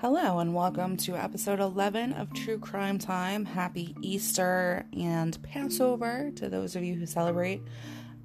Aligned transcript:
Hello, 0.00 0.38
and 0.38 0.54
welcome 0.54 0.96
to 0.96 1.14
episode 1.14 1.60
11 1.60 2.14
of 2.14 2.32
True 2.32 2.58
Crime 2.58 2.96
Time. 2.98 3.44
Happy 3.44 3.94
Easter 4.00 4.86
and 4.96 5.36
Passover 5.42 6.30
to 6.36 6.48
those 6.48 6.74
of 6.74 6.82
you 6.82 6.94
who 6.94 7.04
celebrate. 7.04 7.60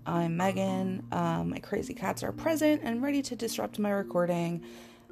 I'm 0.06 0.38
Megan. 0.38 1.06
Um, 1.12 1.50
my 1.50 1.60
crazy 1.60 1.94
cats 1.94 2.24
are 2.24 2.32
present 2.32 2.80
and 2.86 3.04
ready 3.04 3.22
to 3.24 3.36
disrupt 3.36 3.78
my 3.78 3.90
recording. 3.90 4.64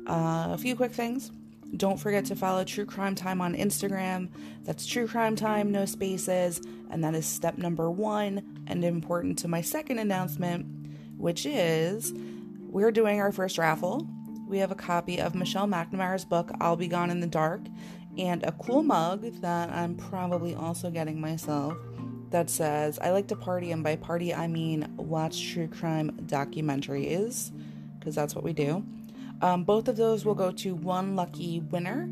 Uh, 0.08 0.52
a 0.52 0.58
few 0.58 0.78
quick 0.78 0.94
things. 0.94 1.34
Don't 1.76 2.00
forget 2.00 2.24
to 2.28 2.36
follow 2.38 2.64
True 2.64 2.86
Crime 2.86 3.16
Time 3.16 3.42
on 3.42 3.56
Instagram. 3.56 4.30
That's 4.64 4.86
True 4.86 5.06
Crime 5.06 5.36
Time, 5.36 5.70
no 5.70 5.84
spaces. 5.84 6.62
And 6.90 7.04
that 7.04 7.14
is 7.14 7.26
step 7.26 7.58
number 7.58 7.92
one, 7.92 8.64
and 8.68 8.86
important 8.86 9.38
to 9.40 9.50
my 9.50 9.60
second 9.60 10.00
announcement, 10.00 10.66
which 11.18 11.46
is 11.46 12.14
we're 12.70 12.94
doing 12.94 13.20
our 13.20 13.34
first 13.34 13.58
raffle. 13.58 14.08
We 14.54 14.60
have 14.60 14.70
a 14.70 14.76
copy 14.76 15.20
of 15.20 15.34
Michelle 15.34 15.66
McNamara's 15.66 16.26
book, 16.26 16.52
I'll 16.62 16.76
Be 16.76 16.88
Gone 16.88 17.10
in 17.10 17.20
the 17.20 17.26
Dark, 17.26 17.62
and 18.20 18.44
a 18.44 18.52
cool 18.52 18.84
mug 18.84 19.24
that 19.42 19.72
I'm 19.72 19.96
probably 19.96 20.54
also 20.54 20.92
getting 20.92 21.20
myself 21.20 21.76
that 22.30 22.52
says, 22.52 23.00
I 23.00 23.10
like 23.10 23.28
to 23.30 23.36
party, 23.36 23.72
and 23.72 23.84
by 23.84 23.96
party 23.96 24.32
I 24.32 24.46
mean 24.46 24.94
watch 24.96 25.54
true 25.54 25.68
crime 25.68 26.12
documentaries, 26.28 27.52
because 27.98 28.14
that's 28.14 28.36
what 28.36 28.44
we 28.44 28.54
do. 28.54 28.86
Um, 29.42 29.64
both 29.64 29.88
of 29.88 29.98
those 29.98 30.24
will 30.24 30.36
go 30.36 30.52
to 30.52 30.76
one 30.76 31.16
lucky 31.16 31.62
winner. 31.72 32.08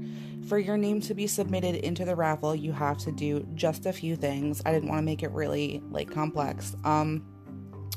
For 0.47 0.57
your 0.57 0.77
name 0.77 0.99
to 1.01 1.13
be 1.13 1.27
submitted 1.27 1.75
into 1.75 2.05
the 2.05 2.15
raffle, 2.15 2.55
you 2.55 2.71
have 2.71 2.97
to 2.99 3.11
do 3.11 3.47
just 3.53 3.85
a 3.85 3.93
few 3.93 4.15
things. 4.15 4.63
I 4.65 4.71
didn't 4.71 4.89
want 4.89 4.97
to 4.97 5.05
make 5.05 5.21
it 5.21 5.29
really 5.29 5.83
like 5.91 6.09
complex. 6.09 6.75
Um, 6.85 7.23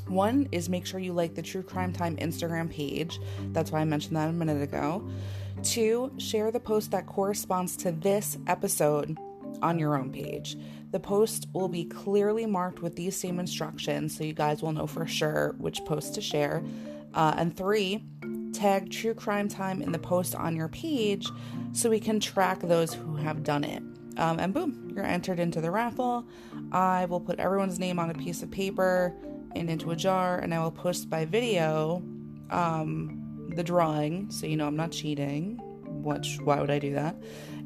one 0.07 0.47
is 0.51 0.69
make 0.69 0.85
sure 0.85 0.99
you 0.99 1.13
like 1.13 1.35
the 1.35 1.41
True 1.41 1.63
Crime 1.63 1.93
Time 1.93 2.15
Instagram 2.17 2.69
page. 2.69 3.19
That's 3.51 3.71
why 3.71 3.79
I 3.81 3.85
mentioned 3.85 4.15
that 4.17 4.29
a 4.29 4.33
minute 4.33 4.61
ago. 4.61 5.07
Two, 5.63 6.11
share 6.17 6.51
the 6.51 6.59
post 6.59 6.91
that 6.91 7.07
corresponds 7.07 7.75
to 7.77 7.91
this 7.91 8.37
episode 8.47 9.17
on 9.61 9.79
your 9.79 9.97
own 9.97 10.11
page. 10.11 10.57
The 10.91 10.99
post 10.99 11.47
will 11.53 11.67
be 11.67 11.85
clearly 11.85 12.45
marked 12.45 12.81
with 12.81 12.95
these 12.95 13.15
same 13.15 13.39
instructions 13.39 14.15
so 14.15 14.23
you 14.23 14.33
guys 14.33 14.61
will 14.61 14.71
know 14.71 14.87
for 14.87 15.07
sure 15.07 15.55
which 15.57 15.83
post 15.85 16.15
to 16.15 16.21
share. 16.21 16.63
Uh, 17.13 17.33
and 17.37 17.55
three, 17.55 18.03
tag 18.53 18.91
True 18.91 19.13
Crime 19.13 19.47
Time 19.47 19.81
in 19.81 19.91
the 19.91 19.99
post 19.99 20.35
on 20.35 20.55
your 20.55 20.67
page 20.67 21.29
so 21.73 21.89
we 21.89 21.99
can 21.99 22.19
track 22.19 22.61
those 22.61 22.93
who 22.93 23.15
have 23.15 23.43
done 23.43 23.63
it. 23.63 23.81
Um, 24.17 24.39
and 24.39 24.53
boom, 24.53 24.93
you're 24.95 25.05
entered 25.05 25.39
into 25.39 25.59
the 25.59 25.71
raffle. 25.71 26.25
I 26.71 27.05
will 27.05 27.19
put 27.19 27.39
everyone's 27.39 27.79
name 27.79 27.99
on 27.99 28.09
a 28.09 28.13
piece 28.13 28.43
of 28.43 28.51
paper 28.51 29.13
and 29.55 29.69
into 29.69 29.91
a 29.91 29.95
jar, 29.95 30.39
and 30.39 30.53
I 30.53 30.59
will 30.59 30.71
post 30.71 31.09
by 31.09 31.25
video 31.25 32.03
um, 32.49 33.51
the 33.55 33.63
drawing 33.63 34.29
so 34.31 34.45
you 34.45 34.57
know 34.57 34.67
I'm 34.67 34.75
not 34.75 34.91
cheating. 34.91 35.59
Which, 35.85 36.39
why 36.43 36.59
would 36.59 36.69
I 36.69 36.79
do 36.79 36.93
that? 36.93 37.15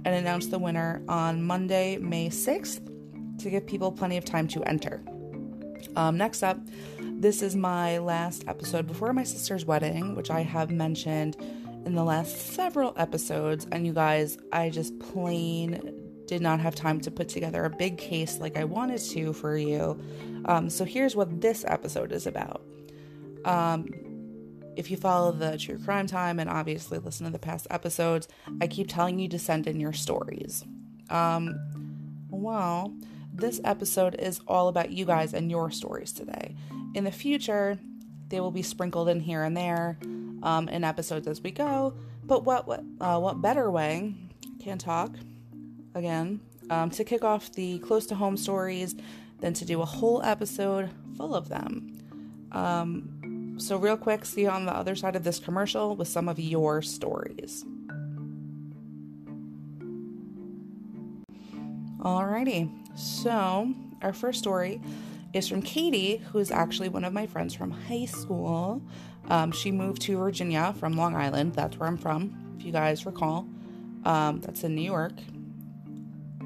And 0.05 0.15
announce 0.15 0.47
the 0.47 0.59
winner 0.59 1.01
on 1.09 1.43
Monday, 1.43 1.97
May 1.97 2.29
6th 2.29 3.39
to 3.39 3.49
give 3.49 3.65
people 3.65 3.91
plenty 3.91 4.17
of 4.17 4.23
time 4.23 4.47
to 4.49 4.63
enter. 4.63 5.01
Um, 5.95 6.17
next 6.17 6.43
up, 6.43 6.57
this 6.99 7.41
is 7.41 7.55
my 7.55 7.97
last 7.97 8.45
episode 8.47 8.87
before 8.87 9.11
my 9.13 9.23
sister's 9.23 9.65
wedding, 9.65 10.15
which 10.15 10.29
I 10.29 10.41
have 10.41 10.71
mentioned 10.71 11.35
in 11.85 11.95
the 11.95 12.03
last 12.03 12.53
several 12.53 12.93
episodes. 12.97 13.67
And 13.71 13.85
you 13.85 13.93
guys, 13.93 14.37
I 14.53 14.69
just 14.69 14.97
plain 14.99 15.98
did 16.29 16.41
not 16.43 16.59
have 16.59 16.75
time 16.75 17.01
to 17.01 17.09
put 17.09 17.27
together 17.27 17.65
a 17.65 17.71
big 17.71 17.97
case 17.97 18.37
like 18.37 18.55
I 18.55 18.63
wanted 18.63 19.01
to 19.01 19.33
for 19.33 19.57
you. 19.57 19.99
Um, 20.45 20.69
so 20.69 20.85
here's 20.85 21.15
what 21.15 21.41
this 21.41 21.65
episode 21.67 22.11
is 22.11 22.27
about. 22.27 22.61
Um, 23.45 23.87
if 24.75 24.91
you 24.91 24.95
follow 24.95 25.31
the 25.31 25.57
True 25.57 25.79
Crime 25.79 26.05
Time 26.05 26.39
and 26.39 26.47
obviously 26.47 26.99
listen 26.99 27.25
to 27.25 27.31
the 27.31 27.39
past 27.39 27.65
episodes, 27.71 28.27
I 28.61 28.67
keep 28.67 28.87
telling 28.87 29.17
you 29.17 29.27
to 29.29 29.39
send 29.39 29.65
in 29.65 29.79
your 29.79 29.91
stories. 29.91 30.63
Um, 31.09 31.59
well, 32.29 32.93
this 33.33 33.59
episode 33.63 34.13
is 34.19 34.39
all 34.47 34.67
about 34.67 34.91
you 34.91 35.05
guys 35.05 35.33
and 35.33 35.49
your 35.49 35.71
stories 35.71 36.11
today. 36.13 36.55
In 36.93 37.05
the 37.05 37.11
future, 37.11 37.79
they 38.27 38.39
will 38.39 38.51
be 38.51 38.61
sprinkled 38.61 39.09
in 39.09 39.19
here 39.19 39.43
and 39.43 39.57
there 39.57 39.97
um, 40.43 40.69
in 40.69 40.83
episodes 40.83 41.27
as 41.27 41.41
we 41.41 41.49
go. 41.49 41.95
But 42.23 42.45
what 42.45 42.67
what 42.67 42.83
uh, 43.01 43.19
what 43.19 43.41
better 43.41 43.71
way? 43.71 44.13
Can't 44.59 44.79
talk 44.79 45.15
again 45.95 46.39
um, 46.69 46.89
to 46.91 47.03
kick 47.03 47.23
off 47.23 47.51
the 47.53 47.79
close 47.79 48.05
to 48.07 48.15
home 48.15 48.37
stories 48.37 48.95
than 49.39 49.53
to 49.53 49.65
do 49.65 49.81
a 49.81 49.85
whole 49.85 50.21
episode 50.23 50.89
full 51.17 51.35
of 51.35 51.49
them. 51.49 51.97
Um, 52.51 53.55
so, 53.59 53.77
real 53.77 53.97
quick, 53.97 54.25
see 54.25 54.41
you 54.41 54.49
on 54.49 54.65
the 54.65 54.75
other 54.75 54.95
side 54.95 55.15
of 55.15 55.23
this 55.23 55.39
commercial 55.39 55.95
with 55.95 56.07
some 56.07 56.29
of 56.29 56.39
your 56.39 56.81
stories. 56.81 57.65
Alrighty, 61.99 62.71
so 62.97 63.73
our 64.01 64.13
first 64.13 64.39
story 64.39 64.81
is 65.33 65.47
from 65.47 65.61
Katie, 65.61 66.17
who 66.17 66.39
is 66.39 66.49
actually 66.49 66.87
one 66.87 67.03
of 67.03 67.11
my 67.11 67.27
friends 67.27 67.53
from 67.53 67.71
high 67.71 68.05
school. 68.05 68.81
Um, 69.27 69.51
she 69.51 69.71
moved 69.71 70.01
to 70.03 70.17
Virginia 70.17 70.73
from 70.79 70.93
Long 70.93 71.15
Island. 71.15 71.53
That's 71.53 71.77
where 71.77 71.87
I'm 71.87 71.97
from, 71.97 72.55
if 72.57 72.65
you 72.65 72.71
guys 72.71 73.05
recall. 73.05 73.45
Um, 74.05 74.39
that's 74.39 74.63
in 74.63 74.75
New 74.75 74.81
York 74.81 75.13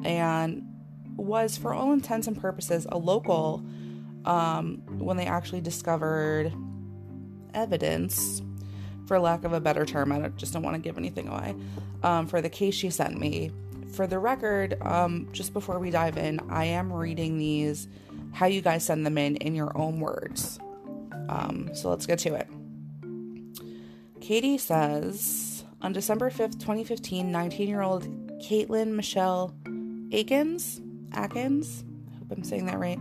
and 0.05 0.67
was, 1.15 1.57
for 1.57 1.73
all 1.73 1.91
intents 1.93 2.27
and 2.27 2.39
purposes, 2.39 2.87
a 2.91 2.97
local 2.97 3.63
um, 4.25 4.81
when 4.97 5.17
they 5.17 5.25
actually 5.25 5.61
discovered 5.61 6.53
evidence, 7.53 8.41
for 9.05 9.19
lack 9.19 9.43
of 9.43 9.53
a 9.53 9.59
better 9.59 9.85
term. 9.85 10.11
I 10.11 10.29
just 10.29 10.53
don't 10.53 10.63
want 10.63 10.75
to 10.75 10.81
give 10.81 10.97
anything 10.97 11.27
away. 11.27 11.55
Um, 12.03 12.27
for 12.27 12.41
the 12.41 12.49
case 12.49 12.73
she 12.75 12.89
sent 12.89 13.19
me. 13.19 13.51
For 13.93 14.07
the 14.07 14.17
record, 14.17 14.81
um, 14.81 15.29
just 15.33 15.53
before 15.53 15.77
we 15.77 15.91
dive 15.91 16.17
in, 16.17 16.39
I 16.49 16.65
am 16.65 16.91
reading 16.91 17.37
these 17.37 17.87
how 18.31 18.47
you 18.47 18.61
guys 18.61 18.83
send 18.83 19.05
them 19.05 19.17
in 19.17 19.35
in 19.37 19.53
your 19.53 19.75
own 19.77 19.99
words. 19.99 20.59
Um, 21.29 21.69
so 21.73 21.89
let's 21.89 22.05
get 22.05 22.19
to 22.19 22.33
it. 22.33 22.47
Katie 24.19 24.57
says 24.57 25.63
on 25.81 25.93
December 25.93 26.29
5th, 26.31 26.59
2015, 26.59 27.31
19 27.31 27.67
year 27.67 27.81
old 27.81 28.03
Caitlin 28.41 28.93
Michelle 28.93 29.53
Akins, 30.13 30.79
Akins, 31.13 31.83
I 32.07 32.17
hope 32.19 32.37
I'm 32.37 32.43
saying 32.43 32.67
that 32.67 32.77
right, 32.77 32.99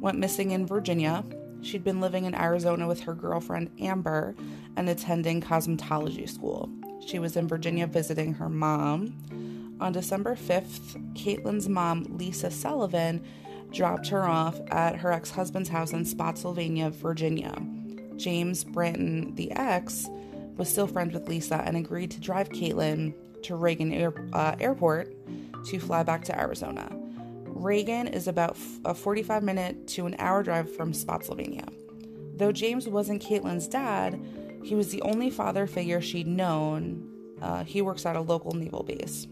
went 0.00 0.18
missing 0.18 0.52
in 0.52 0.66
Virginia. 0.66 1.22
She'd 1.60 1.84
been 1.84 2.00
living 2.00 2.24
in 2.24 2.34
Arizona 2.34 2.88
with 2.88 3.00
her 3.00 3.12
girlfriend 3.12 3.70
Amber 3.78 4.34
and 4.74 4.88
attending 4.88 5.42
cosmetology 5.42 6.26
school. 6.26 6.70
She 7.06 7.18
was 7.18 7.36
in 7.36 7.46
Virginia 7.46 7.86
visiting 7.86 8.32
her 8.32 8.48
mom. 8.48 9.76
On 9.80 9.92
December 9.92 10.34
5th, 10.34 11.12
Caitlin's 11.12 11.68
mom, 11.68 12.06
Lisa 12.16 12.50
Sullivan, 12.50 13.22
dropped 13.70 14.08
her 14.08 14.24
off 14.24 14.58
at 14.68 14.96
her 14.96 15.12
ex 15.12 15.30
husband's 15.30 15.68
house 15.68 15.92
in 15.92 16.06
Spotsylvania, 16.06 16.88
Virginia. 16.88 17.54
James 18.16 18.64
Branton, 18.64 19.36
the 19.36 19.52
ex, 19.52 20.08
was 20.56 20.70
still 20.70 20.86
friends 20.86 21.12
with 21.12 21.28
Lisa 21.28 21.56
and 21.66 21.76
agreed 21.76 22.12
to 22.12 22.20
drive 22.20 22.48
Caitlin 22.48 23.12
to 23.42 23.56
Reagan 23.56 23.92
Air, 23.92 24.14
uh, 24.32 24.56
Airport 24.58 25.14
to 25.66 25.78
fly 25.78 26.02
back 26.02 26.24
to 26.24 26.38
Arizona. 26.38 26.88
Reagan 27.46 28.06
is 28.06 28.28
about 28.28 28.56
a 28.84 28.94
45 28.94 29.42
minute 29.42 29.88
to 29.88 30.06
an 30.06 30.16
hour 30.18 30.42
drive 30.42 30.74
from 30.74 30.92
Spotsylvania. 30.92 31.66
Though 32.36 32.52
James 32.52 32.88
wasn't 32.88 33.22
Caitlin's 33.22 33.66
dad, 33.66 34.20
he 34.62 34.74
was 34.74 34.90
the 34.90 35.02
only 35.02 35.30
father 35.30 35.66
figure 35.66 36.00
she'd 36.00 36.26
known. 36.26 37.08
Uh, 37.40 37.64
he 37.64 37.82
works 37.82 38.04
at 38.04 38.16
a 38.16 38.20
local 38.20 38.52
naval 38.52 38.82
base. 38.82 39.26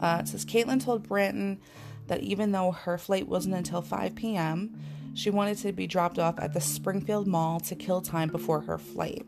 Uh, 0.00 0.18
it 0.20 0.28
says 0.28 0.44
Caitlin 0.44 0.82
told 0.82 1.08
Branton 1.08 1.58
that 2.06 2.20
even 2.20 2.52
though 2.52 2.72
her 2.72 2.98
flight 2.98 3.26
wasn't 3.26 3.54
until 3.54 3.82
5 3.82 4.14
p.m., 4.14 4.78
she 5.14 5.30
wanted 5.30 5.58
to 5.58 5.72
be 5.72 5.86
dropped 5.86 6.18
off 6.18 6.38
at 6.38 6.52
the 6.52 6.60
Springfield 6.60 7.26
Mall 7.26 7.60
to 7.60 7.74
kill 7.74 8.00
time 8.00 8.28
before 8.28 8.60
her 8.62 8.78
flight. 8.78 9.24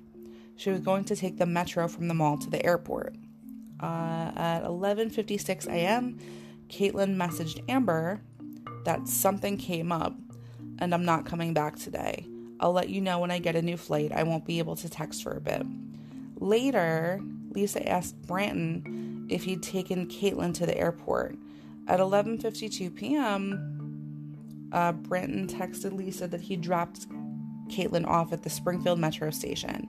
She 0.56 0.70
was 0.70 0.80
going 0.80 1.04
to 1.04 1.16
take 1.16 1.38
the 1.38 1.46
metro 1.46 1.86
from 1.88 2.08
the 2.08 2.14
mall 2.14 2.38
to 2.38 2.50
the 2.50 2.64
airport. 2.64 3.14
Uh, 3.80 4.32
at 4.36 4.62
11:56 4.64 5.66
a.m., 5.68 6.18
Caitlin 6.68 7.16
messaged 7.16 7.62
Amber 7.68 8.20
that 8.84 9.06
something 9.06 9.56
came 9.56 9.92
up 9.92 10.14
and 10.78 10.94
I'm 10.94 11.04
not 11.04 11.26
coming 11.26 11.54
back 11.54 11.76
today. 11.76 12.26
I'll 12.60 12.72
let 12.72 12.88
you 12.88 13.00
know 13.00 13.18
when 13.18 13.30
I 13.30 13.38
get 13.38 13.56
a 13.56 13.62
new 13.62 13.76
flight. 13.76 14.12
I 14.12 14.22
won't 14.22 14.46
be 14.46 14.58
able 14.58 14.76
to 14.76 14.88
text 14.88 15.22
for 15.22 15.32
a 15.32 15.40
bit. 15.40 15.66
Later, 16.36 17.20
Lisa 17.50 17.86
asked 17.88 18.20
Branton 18.22 19.30
if 19.30 19.44
he'd 19.44 19.62
taken 19.62 20.06
Caitlin 20.06 20.54
to 20.54 20.66
the 20.66 20.76
airport. 20.76 21.36
At 21.88 22.00
11:52 22.00 22.94
p.m., 22.94 24.70
uh, 24.72 24.92
Branton 24.92 25.48
texted 25.48 25.92
Lisa 25.92 26.26
that 26.28 26.40
he 26.40 26.56
dropped 26.56 27.06
Caitlin 27.68 28.06
off 28.06 28.32
at 28.32 28.42
the 28.42 28.50
Springfield 28.50 28.98
Metro 28.98 29.30
station. 29.30 29.88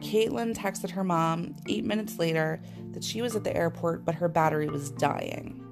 Caitlin 0.00 0.54
texted 0.54 0.90
her 0.90 1.04
mom 1.04 1.56
eight 1.68 1.84
minutes 1.84 2.18
later 2.18 2.60
that 2.92 3.04
she 3.04 3.22
was 3.22 3.36
at 3.36 3.44
the 3.44 3.56
airport, 3.56 4.04
but 4.04 4.14
her 4.14 4.28
battery 4.28 4.68
was 4.68 4.90
dying. 4.90 5.62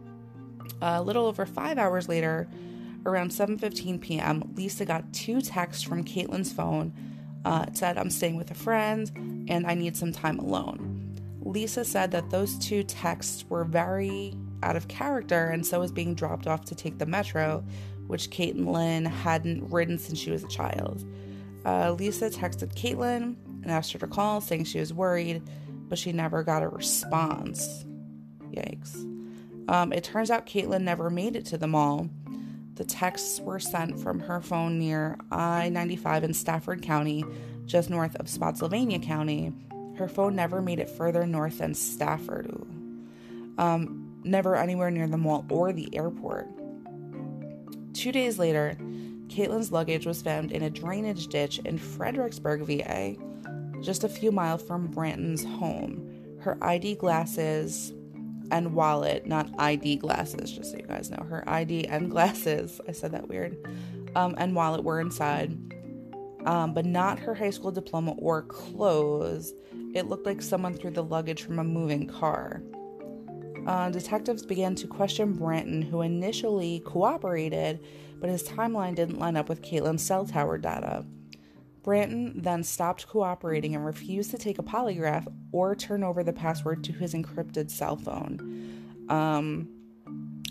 A 0.80 1.02
little 1.02 1.26
over 1.26 1.46
five 1.46 1.78
hours 1.78 2.08
later, 2.08 2.48
around 3.06 3.30
7:15 3.30 4.00
p.m., 4.00 4.52
Lisa 4.54 4.84
got 4.84 5.12
two 5.12 5.40
texts 5.40 5.82
from 5.82 6.04
Caitlin's 6.04 6.52
phone. 6.52 6.92
Uh, 7.44 7.66
it 7.68 7.76
said, 7.76 7.98
"I'm 7.98 8.10
staying 8.10 8.36
with 8.36 8.50
a 8.50 8.54
friend, 8.54 9.10
and 9.48 9.66
I 9.66 9.74
need 9.74 9.96
some 9.96 10.12
time 10.12 10.38
alone." 10.38 11.04
Lisa 11.42 11.84
said 11.84 12.10
that 12.12 12.30
those 12.30 12.58
two 12.58 12.82
texts 12.82 13.44
were 13.48 13.64
very 13.64 14.34
out 14.62 14.76
of 14.76 14.88
character 14.88 15.48
and 15.48 15.64
so 15.64 15.78
was 15.78 15.92
being 15.92 16.14
dropped 16.14 16.46
off 16.46 16.64
to 16.64 16.74
take 16.74 16.98
the 16.98 17.06
metro, 17.06 17.62
which 18.06 18.30
Caitlin 18.30 19.06
hadn't 19.06 19.70
ridden 19.70 19.98
since 19.98 20.18
she 20.18 20.30
was 20.30 20.42
a 20.42 20.48
child. 20.48 21.04
Uh, 21.66 21.92
Lisa 21.92 22.30
texted 22.30 22.74
Caitlin 22.74 23.36
and 23.64 23.72
asked 23.72 23.93
her 23.93 23.99
to 23.99 24.06
call, 24.06 24.40
saying 24.40 24.64
she 24.64 24.78
was 24.78 24.93
worried, 24.93 25.43
but 25.88 25.99
she 25.99 26.12
never 26.12 26.43
got 26.43 26.62
a 26.62 26.69
response. 26.69 27.84
Yikes. 28.52 28.94
Um, 29.69 29.93
it 29.93 30.05
turns 30.05 30.31
out 30.31 30.46
Caitlin 30.46 30.82
never 30.82 31.11
made 31.11 31.37
it 31.37 31.46
to 31.46 31.58
the 31.58 31.66
mall. 31.66 32.08
The 32.75 32.84
texts 32.84 33.40
were 33.40 33.61
sent 33.61 34.00
from 34.00 34.20
her 34.20 34.40
phone 34.40 34.78
near 34.78 35.19
I 35.31 35.69
95 35.70 36.25
in 36.25 36.34
Stafford 36.34 36.82
County, 36.82 37.25
just 37.66 37.88
north 37.88 38.14
of 38.16 38.28
Spotsylvania 38.28 38.99
County. 38.99 39.52
Her 39.96 40.08
phone 40.08 40.34
never 40.34 40.60
made 40.60 40.81
it 40.81 40.90
further 40.90 41.26
north 41.26 41.58
than 41.58 41.75
Stafford. 41.75 42.50
Um, 43.58 44.20
never 44.25 44.56
anywhere 44.56 44.90
near 44.90 45.06
the 45.06 45.17
mall 45.17 45.46
or 45.49 45.72
the 45.72 45.94
airport. 45.94 46.49
Two 47.94 48.10
days 48.10 48.38
later, 48.38 48.76
Caitlin's 49.28 49.72
luggage 49.72 50.05
was 50.05 50.20
found 50.20 50.52
in 50.52 50.62
a 50.62 50.70
drainage 50.70 51.28
ditch 51.28 51.60
in 51.60 51.78
Fredericksburg, 51.78 52.62
VA, 52.62 53.17
just 53.84 54.04
a 54.04 54.08
few 54.08 54.32
miles 54.32 54.62
from 54.62 54.88
Branton's 54.88 55.44
home. 55.44 56.10
Her 56.40 56.58
ID 56.62 56.96
glasses 56.96 57.92
and 58.50 58.75
wallet, 58.75 59.26
not 59.26 59.48
ID 59.58 59.96
glasses, 59.96 60.50
just 60.50 60.72
so 60.72 60.76
you 60.76 60.86
guys 60.86 61.10
know, 61.10 61.25
her 61.25 61.48
ID 61.48 61.86
and 61.86 62.10
glasses, 62.10 62.81
I 62.88 62.92
said 62.92 63.12
that 63.12 63.28
weird, 63.28 63.56
um, 64.14 64.34
and 64.38 64.54
wallet 64.54 64.84
were 64.84 65.00
inside, 65.00 65.56
um, 66.44 66.75
but 66.75 66.84
not 66.84 67.19
her 67.19 67.34
high 67.34 67.50
school 67.50 67.70
diploma 67.70 68.12
or 68.12 68.42
clothes. 68.42 69.52
It 69.94 70.06
looked 70.06 70.26
like 70.26 70.42
someone 70.42 70.75
threw 70.75 70.90
the 70.90 71.02
luggage 71.02 71.42
from 71.42 71.58
a 71.58 71.64
moving 71.64 72.06
car. 72.06 72.62
Uh, 73.66 73.88
detectives 73.90 74.44
began 74.44 74.75
to 74.75 74.86
question 74.86 75.34
Branton, 75.34 75.88
who 75.88 76.02
initially 76.02 76.81
cooperated, 76.81 77.81
but 78.20 78.28
his 78.28 78.42
timeline 78.42 78.94
didn't 78.94 79.19
line 79.19 79.36
up 79.36 79.48
with 79.48 79.62
Caitlin's 79.62 80.02
cell 80.02 80.26
tower 80.26 80.58
data. 80.58 81.04
Branton 81.84 82.42
then 82.42 82.64
stopped 82.64 83.06
cooperating 83.06 83.75
and 83.75 83.84
refused 83.84 84.31
to 84.31 84.38
take 84.38 84.58
a 84.58 84.62
polygraph 84.62 85.26
or 85.52 85.75
turn 85.76 86.02
over 86.02 86.25
the 86.25 86.32
password 86.32 86.82
to 86.84 86.92
his 86.92 87.14
encrypted 87.14 87.70
cell 87.70 87.96
phone. 87.96 89.06
Um, 89.08 89.69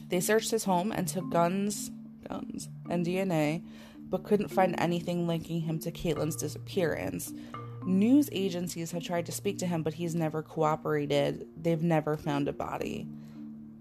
they 0.09 0.19
searched 0.19 0.51
his 0.51 0.63
home 0.63 0.91
and 0.91 1.07
took 1.07 1.29
guns, 1.31 1.89
guns, 2.29 2.69
and 2.87 3.03
DNA, 3.03 3.63
but 3.97 4.23
couldn't 4.23 4.49
find 4.49 4.75
anything 4.77 5.25
linking 5.25 5.61
him 5.61 5.79
to 5.79 5.91
Caitlin's 5.91 6.35
disappearance. 6.35 7.33
News 7.83 8.29
agencies 8.31 8.91
have 8.91 9.03
tried 9.03 9.25
to 9.25 9.31
speak 9.31 9.57
to 9.57 9.65
him, 9.65 9.81
but 9.81 9.95
he's 9.95 10.13
never 10.13 10.43
cooperated. 10.43 11.47
They've 11.57 11.81
never 11.81 12.15
found 12.15 12.47
a 12.47 12.53
body. 12.53 13.07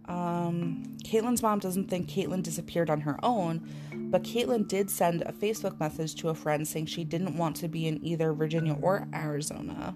Um, 0.07 0.97
Caitlin's 1.05 1.43
mom 1.43 1.59
doesn't 1.59 1.89
think 1.89 2.09
Caitlin 2.09 2.43
disappeared 2.43 2.91
on 2.91 3.01
her 3.03 3.19
own, 3.23 3.69
but 3.93 4.23
Caitlin 4.23 4.67
did 4.67 4.91
send 4.91 5.23
a 5.23 5.33
Facebook 5.33 5.79
message 5.79 6.15
to 6.17 6.29
a 6.29 6.35
friend 6.35 6.67
saying 6.67 6.87
she 6.87 7.05
didn't 7.05 7.37
want 7.37 7.57
to 7.57 7.69
be 7.69 7.87
in 7.87 8.05
either 8.05 8.33
Virginia 8.33 8.77
or 8.81 9.07
Arizona. 9.15 9.95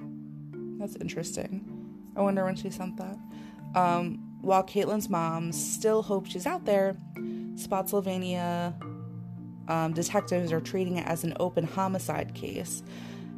That's 0.79 0.97
interesting. 0.97 1.65
I 2.17 2.23
wonder 2.23 2.45
when 2.45 2.57
she 2.57 2.71
sent 2.71 2.97
that. 2.97 3.19
Um, 3.75 4.23
while 4.41 4.63
Caitlin's 4.63 5.11
mom 5.11 5.53
still 5.53 6.03
hopes 6.03 6.31
she's 6.31 6.47
out 6.47 6.65
there, 6.65 6.97
Spotsylvania 7.57 8.75
um, 9.69 9.93
detectives 9.93 10.53
are 10.53 10.61
treating 10.61 10.97
it 10.97 11.07
as 11.07 11.25
an 11.25 11.35
open 11.41 11.65
homicide 11.65 12.35
case. 12.35 12.83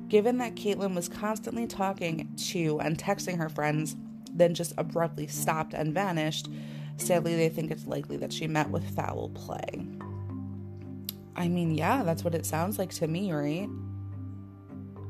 Given 0.09 0.39
that 0.39 0.55
Caitlin 0.55 0.95
was 0.95 1.09
constantly 1.09 1.67
talking 1.67 2.35
to 2.51 2.81
and 2.81 2.97
texting 2.97 3.39
her 3.39 3.49
friends, 3.49 3.97
then 4.39 4.55
just 4.55 4.73
abruptly 4.79 5.27
stopped 5.27 5.75
and 5.75 5.93
vanished, 5.93 6.49
sadly, 6.97 7.37
they 7.37 7.49
think 7.49 7.71
it's 7.71 7.87
likely 7.87 8.17
that 8.19 8.33
she 8.33 8.47
met 8.47 8.71
with 8.71 8.95
foul 8.95 9.31
play. 9.31 9.87
I 11.37 11.49
mean, 11.49 11.75
yeah, 11.75 12.03
that's 12.03 12.25
what 12.25 12.35
it 12.35 12.47
sounds 12.47 12.79
like 12.79 12.91
to 12.95 13.07
me, 13.07 13.33
right? 13.33 13.69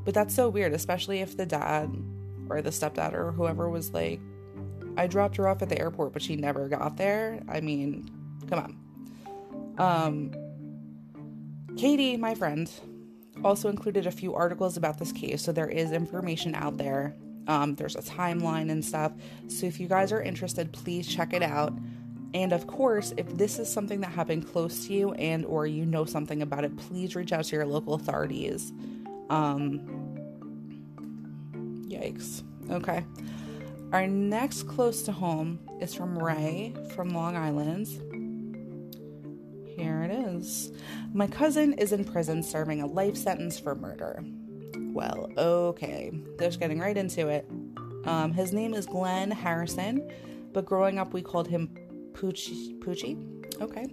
But 0.05 0.15
that's 0.15 0.35
so 0.35 0.49
weird, 0.49 0.73
especially 0.73 1.21
if 1.21 1.37
the 1.37 1.47
dad 1.47 1.91
or 2.51 2.63
the 2.63 2.71
stepdad 2.71 3.13
or 3.13 3.33
whoever 3.33 3.69
was 3.69 3.93
like, 3.93 4.21
I 4.97 5.07
dropped 5.07 5.37
her 5.37 5.49
off 5.49 5.63
at 5.63 5.69
the 5.69 5.79
airport, 5.79 6.13
but 6.13 6.23
she 6.23 6.37
never 6.37 6.69
got 6.69 6.97
there. 6.97 7.43
I 7.49 7.61
mean, 7.61 8.11
come 8.49 8.59
on. 8.59 8.77
Um, 9.79 10.33
Katie, 11.77 12.17
my 12.17 12.35
friend, 12.35 12.71
also 13.45 13.69
included 13.69 14.07
a 14.07 14.11
few 14.11 14.35
articles 14.35 14.77
about 14.77 14.99
this 14.99 15.13
case, 15.13 15.43
so 15.43 15.53
there 15.53 15.69
is 15.69 15.93
information 15.93 16.55
out 16.55 16.77
there. 16.77 17.15
Um, 17.49 17.75
there's 17.75 17.97
a 17.97 18.03
timeline 18.03 18.71
and 18.71 18.85
stuff. 18.85 19.13
So 19.49 19.67
if 19.67 19.81
you 19.81 19.89
guys 19.89 20.13
are 20.13 20.23
interested, 20.23 20.73
please 20.73 21.09
check 21.09 21.33
it 21.33 21.43
out. 21.43 21.77
And 22.35 22.53
of 22.53 22.67
course, 22.67 23.15
if 23.17 23.27
this 23.37 23.59
is 23.59 23.73
something 23.73 24.03
that 24.03 24.13
happened 24.13 24.47
close 24.47 24.87
to 24.87 24.93
you 24.93 25.13
and 25.15 25.47
or 25.47 25.67
you 25.67 25.87
know 25.87 26.05
something 26.05 26.43
about 26.43 26.65
it, 26.65 26.77
please 26.77 27.17
reach 27.17 27.33
out 27.33 27.47
to 27.47 27.57
your 27.57 27.67
local 27.67 27.95
authorities. 27.95 28.71
Um, 29.31 29.81
yikes. 31.89 32.43
Okay. 32.71 33.05
Our 33.93 34.07
next 34.07 34.65
close 34.65 35.03
to 35.05 35.13
home 35.13 35.59
is 35.81 35.95
from 35.95 36.19
Ray 36.19 36.75
from 36.95 37.11
Long 37.11 37.35
Island. 37.35 37.87
Here 39.79 40.03
it 40.03 40.11
is. 40.11 40.71
My 41.15 41.27
cousin 41.27 41.73
is 41.75 41.93
in 41.93 42.05
prison 42.05 42.43
serving 42.43 42.83
a 42.83 42.87
life 42.87 43.17
sentence 43.17 43.59
for 43.59 43.75
murder. 43.75 44.23
Well, 44.99 45.31
okay, 45.39 46.11
just 46.41 46.59
getting 46.59 46.81
right 46.81 46.97
into 46.97 47.29
it. 47.29 47.49
Um, 48.05 48.33
his 48.33 48.53
name 48.53 48.75
is 48.75 48.85
Glenn 48.85 49.31
Harrison, 49.31 50.11
but 50.53 50.65
growing 50.65 50.99
up 50.99 51.13
we 51.13 51.23
called 51.23 51.47
him 51.47 51.69
Poochie. 52.15 52.77
Poochie? 52.81 53.63
Okay. 53.63 53.87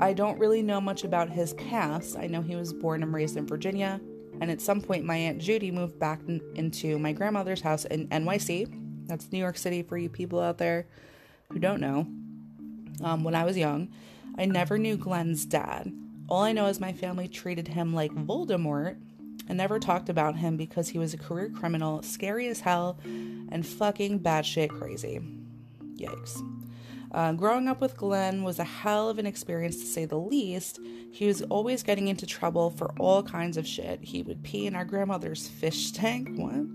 I 0.00 0.12
don't 0.12 0.36
really 0.40 0.62
know 0.62 0.80
much 0.80 1.04
about 1.04 1.30
his 1.30 1.54
past. 1.54 2.16
I 2.16 2.26
know 2.26 2.42
he 2.42 2.56
was 2.56 2.72
born 2.72 3.04
and 3.04 3.14
raised 3.14 3.36
in 3.36 3.46
Virginia, 3.46 4.00
and 4.40 4.50
at 4.50 4.60
some 4.60 4.80
point 4.80 5.04
my 5.04 5.14
Aunt 5.14 5.38
Judy 5.38 5.70
moved 5.70 5.96
back 6.00 6.18
in, 6.26 6.40
into 6.56 6.98
my 6.98 7.12
grandmother's 7.12 7.60
house 7.60 7.84
in 7.84 8.08
NYC. 8.08 9.06
That's 9.06 9.30
New 9.30 9.38
York 9.38 9.56
City 9.56 9.84
for 9.84 9.96
you 9.96 10.08
people 10.08 10.40
out 10.40 10.58
there 10.58 10.88
who 11.52 11.60
don't 11.60 11.80
know. 11.80 12.00
Um, 13.00 13.22
when 13.22 13.36
I 13.36 13.44
was 13.44 13.56
young, 13.56 13.90
I 14.36 14.46
never 14.46 14.76
knew 14.76 14.96
Glenn's 14.96 15.46
dad. 15.46 15.92
All 16.28 16.42
I 16.42 16.50
know 16.50 16.66
is 16.66 16.80
my 16.80 16.92
family 16.92 17.28
treated 17.28 17.68
him 17.68 17.94
like 17.94 18.10
Voldemort 18.10 18.96
and 19.48 19.58
never 19.58 19.78
talked 19.78 20.08
about 20.08 20.36
him 20.36 20.56
because 20.56 20.88
he 20.88 20.98
was 20.98 21.14
a 21.14 21.18
career 21.18 21.50
criminal, 21.50 22.02
scary 22.02 22.48
as 22.48 22.60
hell, 22.60 22.98
and 23.04 23.66
fucking 23.66 24.20
batshit 24.20 24.70
crazy. 24.70 25.20
Yikes. 25.96 26.42
Uh, 27.12 27.32
growing 27.32 27.68
up 27.68 27.80
with 27.80 27.96
Glenn 27.96 28.42
was 28.42 28.58
a 28.58 28.64
hell 28.64 29.08
of 29.08 29.18
an 29.18 29.26
experience 29.26 29.76
to 29.76 29.86
say 29.86 30.04
the 30.04 30.18
least. 30.18 30.80
He 31.12 31.26
was 31.26 31.42
always 31.42 31.82
getting 31.82 32.08
into 32.08 32.26
trouble 32.26 32.70
for 32.70 32.92
all 32.98 33.22
kinds 33.22 33.56
of 33.56 33.66
shit. 33.66 34.02
He 34.02 34.22
would 34.22 34.42
pee 34.42 34.66
in 34.66 34.74
our 34.74 34.84
grandmother's 34.84 35.48
fish 35.48 35.92
tank. 35.92 36.28
What? 36.36 36.66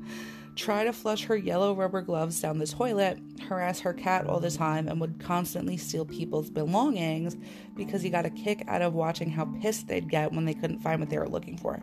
try 0.56 0.84
to 0.84 0.94
flush 0.94 1.26
her 1.26 1.36
yellow 1.36 1.74
rubber 1.74 2.02
gloves 2.02 2.42
down 2.42 2.60
the 2.60 2.68
toilet, 2.68 3.18
harass 3.48 3.80
her 3.80 3.94
cat 3.94 4.28
all 4.28 4.40
the 4.40 4.52
time, 4.52 4.88
and 4.88 5.00
would 5.00 5.20
constantly 5.20 5.78
steal 5.78 6.06
people's 6.06 6.50
belongings 6.50 7.38
because 7.76 8.02
he 8.02 8.10
got 8.10 8.26
a 8.26 8.30
kick 8.30 8.64
out 8.68 8.82
of 8.82 8.94
watching 8.94 9.30
how 9.30 9.46
pissed 9.62 9.88
they'd 9.88 10.10
get 10.10 10.32
when 10.32 10.46
they 10.46 10.54
couldn't 10.54 10.80
find 10.80 11.00
what 11.00 11.10
they 11.10 11.18
were 11.18 11.30
looking 11.30 11.58
for. 11.58 11.82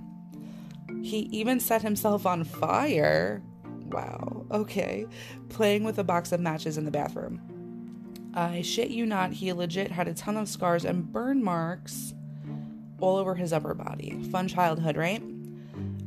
He 1.02 1.28
even 1.30 1.60
set 1.60 1.82
himself 1.82 2.26
on 2.26 2.44
fire. 2.44 3.42
Wow, 3.86 4.46
okay. 4.50 5.06
Playing 5.48 5.84
with 5.84 5.98
a 5.98 6.04
box 6.04 6.32
of 6.32 6.40
matches 6.40 6.76
in 6.76 6.84
the 6.84 6.90
bathroom. 6.90 7.40
I 8.34 8.62
shit 8.62 8.90
you 8.90 9.06
not, 9.06 9.32
he 9.32 9.52
legit 9.52 9.90
had 9.90 10.08
a 10.08 10.14
ton 10.14 10.36
of 10.36 10.48
scars 10.48 10.84
and 10.84 11.10
burn 11.10 11.42
marks 11.42 12.14
all 13.00 13.16
over 13.16 13.34
his 13.34 13.52
upper 13.52 13.74
body. 13.74 14.22
Fun 14.30 14.48
childhood, 14.48 14.96
right? 14.96 15.22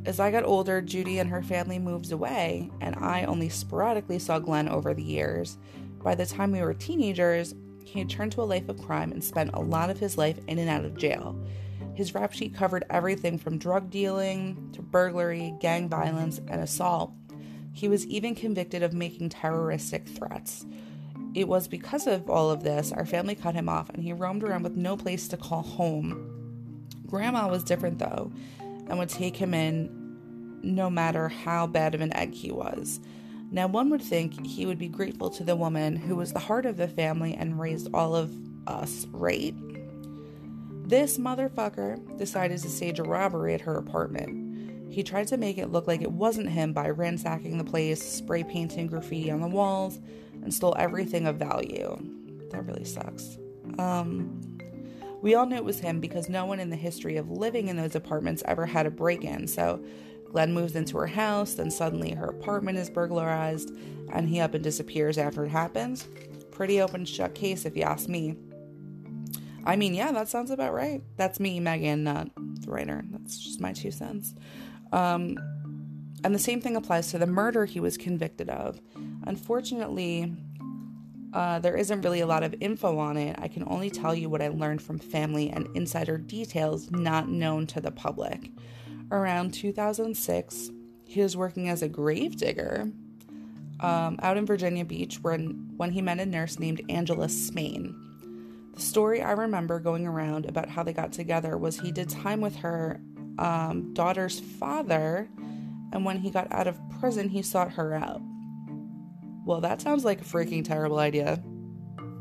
As 0.04 0.18
I 0.18 0.30
got 0.30 0.44
older, 0.44 0.80
Judy 0.80 1.18
and 1.18 1.30
her 1.30 1.42
family 1.42 1.78
moved 1.78 2.10
away, 2.10 2.70
and 2.80 2.96
I 2.96 3.24
only 3.24 3.48
sporadically 3.48 4.18
saw 4.18 4.38
Glenn 4.38 4.68
over 4.68 4.94
the 4.94 5.02
years. 5.02 5.58
By 6.02 6.14
the 6.14 6.26
time 6.26 6.52
we 6.52 6.60
were 6.60 6.74
teenagers, 6.74 7.54
he 7.84 8.00
had 8.00 8.10
turned 8.10 8.32
to 8.32 8.42
a 8.42 8.44
life 8.44 8.68
of 8.68 8.82
crime 8.82 9.12
and 9.12 9.22
spent 9.22 9.50
a 9.54 9.60
lot 9.60 9.90
of 9.90 9.98
his 9.98 10.18
life 10.18 10.38
in 10.48 10.58
and 10.58 10.68
out 10.68 10.84
of 10.84 10.96
jail. 10.96 11.36
His 11.94 12.14
rap 12.14 12.32
sheet 12.32 12.54
covered 12.54 12.84
everything 12.88 13.38
from 13.38 13.58
drug 13.58 13.90
dealing 13.90 14.70
to 14.72 14.82
burglary, 14.82 15.54
gang 15.60 15.88
violence, 15.88 16.38
and 16.48 16.60
assault. 16.60 17.12
He 17.72 17.88
was 17.88 18.06
even 18.06 18.34
convicted 18.34 18.82
of 18.82 18.92
making 18.92 19.30
terroristic 19.30 20.08
threats. 20.08 20.64
It 21.34 21.48
was 21.48 21.68
because 21.68 22.06
of 22.06 22.28
all 22.28 22.50
of 22.50 22.62
this 22.62 22.92
our 22.92 23.06
family 23.06 23.34
cut 23.34 23.54
him 23.54 23.68
off 23.68 23.88
and 23.90 24.02
he 24.02 24.12
roamed 24.12 24.44
around 24.44 24.62
with 24.62 24.76
no 24.76 24.96
place 24.96 25.28
to 25.28 25.36
call 25.36 25.62
home. 25.62 26.86
Grandma 27.06 27.48
was 27.48 27.64
different 27.64 27.98
though 27.98 28.30
and 28.60 28.98
would 28.98 29.08
take 29.08 29.36
him 29.36 29.54
in 29.54 29.90
no 30.62 30.90
matter 30.90 31.28
how 31.28 31.66
bad 31.66 31.94
of 31.94 32.00
an 32.00 32.14
egg 32.14 32.34
he 32.34 32.50
was. 32.50 33.00
Now, 33.50 33.66
one 33.66 33.90
would 33.90 34.02
think 34.02 34.46
he 34.46 34.64
would 34.64 34.78
be 34.78 34.88
grateful 34.88 35.28
to 35.30 35.44
the 35.44 35.56
woman 35.56 35.96
who 35.96 36.16
was 36.16 36.32
the 36.32 36.38
heart 36.38 36.64
of 36.64 36.78
the 36.78 36.88
family 36.88 37.34
and 37.34 37.60
raised 37.60 37.88
all 37.92 38.14
of 38.14 38.34
us, 38.66 39.06
right? 39.10 39.54
This 40.92 41.16
motherfucker 41.16 42.18
decided 42.18 42.58
to 42.60 42.68
stage 42.68 42.98
a 42.98 43.02
robbery 43.02 43.54
at 43.54 43.62
her 43.62 43.78
apartment. 43.78 44.92
He 44.92 45.02
tried 45.02 45.26
to 45.28 45.38
make 45.38 45.56
it 45.56 45.72
look 45.72 45.86
like 45.86 46.02
it 46.02 46.12
wasn't 46.12 46.50
him 46.50 46.74
by 46.74 46.90
ransacking 46.90 47.56
the 47.56 47.64
place, 47.64 48.02
spray 48.02 48.44
painting 48.44 48.88
graffiti 48.88 49.30
on 49.30 49.40
the 49.40 49.48
walls, 49.48 50.00
and 50.42 50.52
stole 50.52 50.74
everything 50.76 51.26
of 51.26 51.36
value. 51.36 51.96
That 52.50 52.66
really 52.66 52.84
sucks. 52.84 53.38
Um, 53.78 54.58
we 55.22 55.34
all 55.34 55.46
knew 55.46 55.56
it 55.56 55.64
was 55.64 55.80
him 55.80 55.98
because 55.98 56.28
no 56.28 56.44
one 56.44 56.60
in 56.60 56.68
the 56.68 56.76
history 56.76 57.16
of 57.16 57.30
living 57.30 57.68
in 57.68 57.78
those 57.78 57.94
apartments 57.94 58.42
ever 58.44 58.66
had 58.66 58.84
a 58.84 58.90
break 58.90 59.24
in. 59.24 59.48
So 59.48 59.82
Glenn 60.30 60.52
moves 60.52 60.76
into 60.76 60.98
her 60.98 61.06
house, 61.06 61.54
then 61.54 61.70
suddenly 61.70 62.10
her 62.10 62.26
apartment 62.26 62.76
is 62.76 62.90
burglarized, 62.90 63.74
and 64.12 64.28
he 64.28 64.40
up 64.40 64.52
and 64.52 64.62
disappears 64.62 65.16
after 65.16 65.46
it 65.46 65.48
happens. 65.48 66.06
Pretty 66.50 66.82
open 66.82 67.06
shut 67.06 67.34
case, 67.34 67.64
if 67.64 67.78
you 67.78 67.82
ask 67.82 68.10
me. 68.10 68.36
I 69.64 69.76
mean, 69.76 69.94
yeah, 69.94 70.12
that 70.12 70.28
sounds 70.28 70.50
about 70.50 70.74
right. 70.74 71.02
That's 71.16 71.38
me, 71.38 71.60
Megan, 71.60 72.04
not 72.04 72.28
the 72.36 72.70
writer. 72.70 73.02
That's 73.10 73.38
just 73.38 73.60
my 73.60 73.72
two 73.72 73.90
cents. 73.90 74.34
Um, 74.92 75.36
and 76.24 76.34
the 76.34 76.38
same 76.38 76.60
thing 76.60 76.76
applies 76.76 77.10
to 77.10 77.18
the 77.18 77.26
murder 77.26 77.64
he 77.64 77.80
was 77.80 77.96
convicted 77.96 78.48
of. 78.48 78.80
Unfortunately, 79.26 80.34
uh, 81.32 81.58
there 81.60 81.76
isn't 81.76 82.02
really 82.02 82.20
a 82.20 82.26
lot 82.26 82.42
of 82.42 82.54
info 82.60 82.98
on 82.98 83.16
it. 83.16 83.36
I 83.38 83.48
can 83.48 83.64
only 83.66 83.90
tell 83.90 84.14
you 84.14 84.28
what 84.28 84.42
I 84.42 84.48
learned 84.48 84.82
from 84.82 84.98
family 84.98 85.50
and 85.50 85.68
insider 85.74 86.18
details 86.18 86.90
not 86.90 87.28
known 87.28 87.66
to 87.68 87.80
the 87.80 87.90
public. 87.90 88.50
Around 89.10 89.54
2006, 89.54 90.70
he 91.04 91.20
was 91.20 91.36
working 91.36 91.68
as 91.68 91.82
a 91.82 91.88
grave 91.88 92.36
digger 92.36 92.90
um, 93.80 94.18
out 94.22 94.36
in 94.36 94.46
Virginia 94.46 94.84
Beach 94.84 95.20
when, 95.20 95.72
when 95.76 95.90
he 95.90 96.02
met 96.02 96.20
a 96.20 96.26
nurse 96.26 96.58
named 96.58 96.82
Angela 96.88 97.28
Smain. 97.28 97.94
The 98.74 98.80
story 98.80 99.22
I 99.22 99.32
remember 99.32 99.80
going 99.80 100.06
around 100.06 100.46
about 100.46 100.68
how 100.68 100.82
they 100.82 100.92
got 100.92 101.12
together 101.12 101.58
was 101.58 101.78
he 101.78 101.92
did 101.92 102.08
time 102.08 102.40
with 102.40 102.56
her 102.56 103.00
um, 103.38 103.92
daughter's 103.92 104.40
father, 104.40 105.28
and 105.92 106.04
when 106.04 106.18
he 106.18 106.30
got 106.30 106.50
out 106.52 106.66
of 106.66 106.78
prison, 107.00 107.28
he 107.28 107.42
sought 107.42 107.72
her 107.72 107.94
out. 107.94 108.22
Well, 109.44 109.60
that 109.60 109.80
sounds 109.80 110.04
like 110.04 110.20
a 110.20 110.24
freaking 110.24 110.64
terrible 110.64 110.98
idea, 110.98 111.42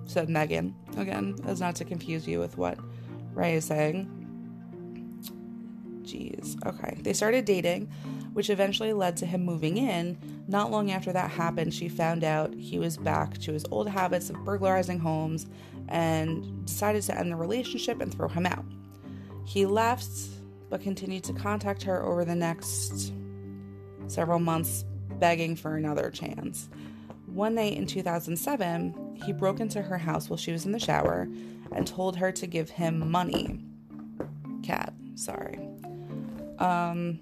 said 0.05 0.29
Megan, 0.29 0.75
again, 0.97 1.35
as 1.45 1.61
not 1.61 1.75
to 1.77 1.85
confuse 1.85 2.27
you 2.27 2.39
with 2.39 2.57
what 2.57 2.77
Ray 3.33 3.55
is 3.55 3.65
saying. 3.65 4.17
Jeez. 6.03 6.57
Okay. 6.65 6.97
They 7.01 7.13
started 7.13 7.45
dating, 7.45 7.89
which 8.33 8.49
eventually 8.49 8.91
led 8.91 9.15
to 9.17 9.25
him 9.25 9.45
moving 9.45 9.77
in. 9.77 10.17
Not 10.47 10.71
long 10.71 10.91
after 10.91 11.13
that 11.13 11.31
happened, 11.31 11.73
she 11.73 11.87
found 11.87 12.23
out 12.23 12.53
he 12.53 12.79
was 12.79 12.97
back 12.97 13.37
to 13.39 13.53
his 13.53 13.65
old 13.71 13.87
habits 13.87 14.29
of 14.29 14.43
burglarizing 14.43 14.99
homes 14.99 15.45
and 15.89 16.65
decided 16.65 17.03
to 17.03 17.17
end 17.17 17.31
the 17.31 17.35
relationship 17.35 18.01
and 18.01 18.13
throw 18.13 18.27
him 18.27 18.45
out. 18.45 18.65
He 19.45 19.65
left, 19.65 20.09
but 20.69 20.81
continued 20.81 21.23
to 21.25 21.33
contact 21.33 21.83
her 21.83 22.03
over 22.03 22.23
the 22.23 22.35
next 22.35 23.11
several 24.07 24.39
months, 24.39 24.85
begging 25.19 25.55
for 25.55 25.75
another 25.75 26.09
chance. 26.09 26.69
One 27.27 27.55
night 27.55 27.77
in 27.77 27.85
2007, 27.85 29.19
he 29.23 29.31
broke 29.31 29.59
into 29.59 29.81
her 29.81 29.97
house 29.97 30.29
while 30.29 30.37
she 30.37 30.51
was 30.51 30.65
in 30.65 30.71
the 30.71 30.79
shower 30.79 31.27
and 31.71 31.87
told 31.87 32.17
her 32.17 32.31
to 32.33 32.47
give 32.47 32.69
him 32.69 33.09
money. 33.09 33.63
Cat, 34.63 34.93
sorry. 35.15 35.59
Um, 36.59 37.19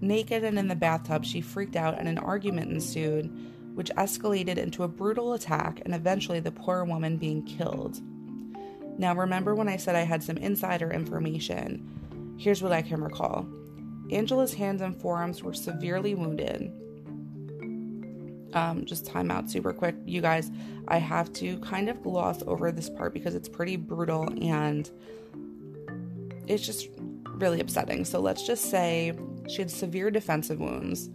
naked 0.00 0.44
and 0.44 0.58
in 0.58 0.68
the 0.68 0.74
bathtub, 0.74 1.24
she 1.24 1.40
freaked 1.40 1.76
out 1.76 1.98
and 1.98 2.08
an 2.08 2.18
argument 2.18 2.70
ensued, 2.70 3.30
which 3.76 3.90
escalated 3.96 4.56
into 4.56 4.84
a 4.84 4.88
brutal 4.88 5.34
attack 5.34 5.82
and 5.84 5.94
eventually 5.94 6.40
the 6.40 6.50
poor 6.50 6.82
woman 6.82 7.18
being 7.18 7.44
killed. 7.44 8.00
Now, 8.98 9.14
remember 9.14 9.54
when 9.54 9.68
I 9.68 9.76
said 9.76 9.94
I 9.94 10.00
had 10.00 10.22
some 10.22 10.38
insider 10.38 10.90
information? 10.90 12.34
Here's 12.38 12.62
what 12.62 12.72
I 12.72 12.80
can 12.80 13.04
recall 13.04 13.46
Angela's 14.10 14.54
hands 14.54 14.80
and 14.80 14.98
forearms 14.98 15.42
were 15.42 15.52
severely 15.52 16.14
wounded. 16.14 16.72
Um, 18.54 18.86
just 18.86 19.04
time 19.04 19.30
out 19.30 19.50
super 19.50 19.74
quick, 19.74 19.94
you 20.06 20.22
guys. 20.22 20.50
I 20.88 20.96
have 20.96 21.30
to 21.34 21.58
kind 21.58 21.90
of 21.90 22.02
gloss 22.02 22.42
over 22.46 22.72
this 22.72 22.88
part 22.88 23.12
because 23.12 23.34
it's 23.34 23.48
pretty 23.48 23.76
brutal 23.76 24.26
and 24.40 24.90
it's 26.46 26.64
just 26.64 26.88
really 27.34 27.60
upsetting. 27.60 28.06
So 28.06 28.20
let's 28.20 28.46
just 28.46 28.70
say 28.70 29.12
she 29.48 29.58
had 29.58 29.70
severe 29.70 30.10
defensive 30.10 30.60
wounds. 30.60 31.10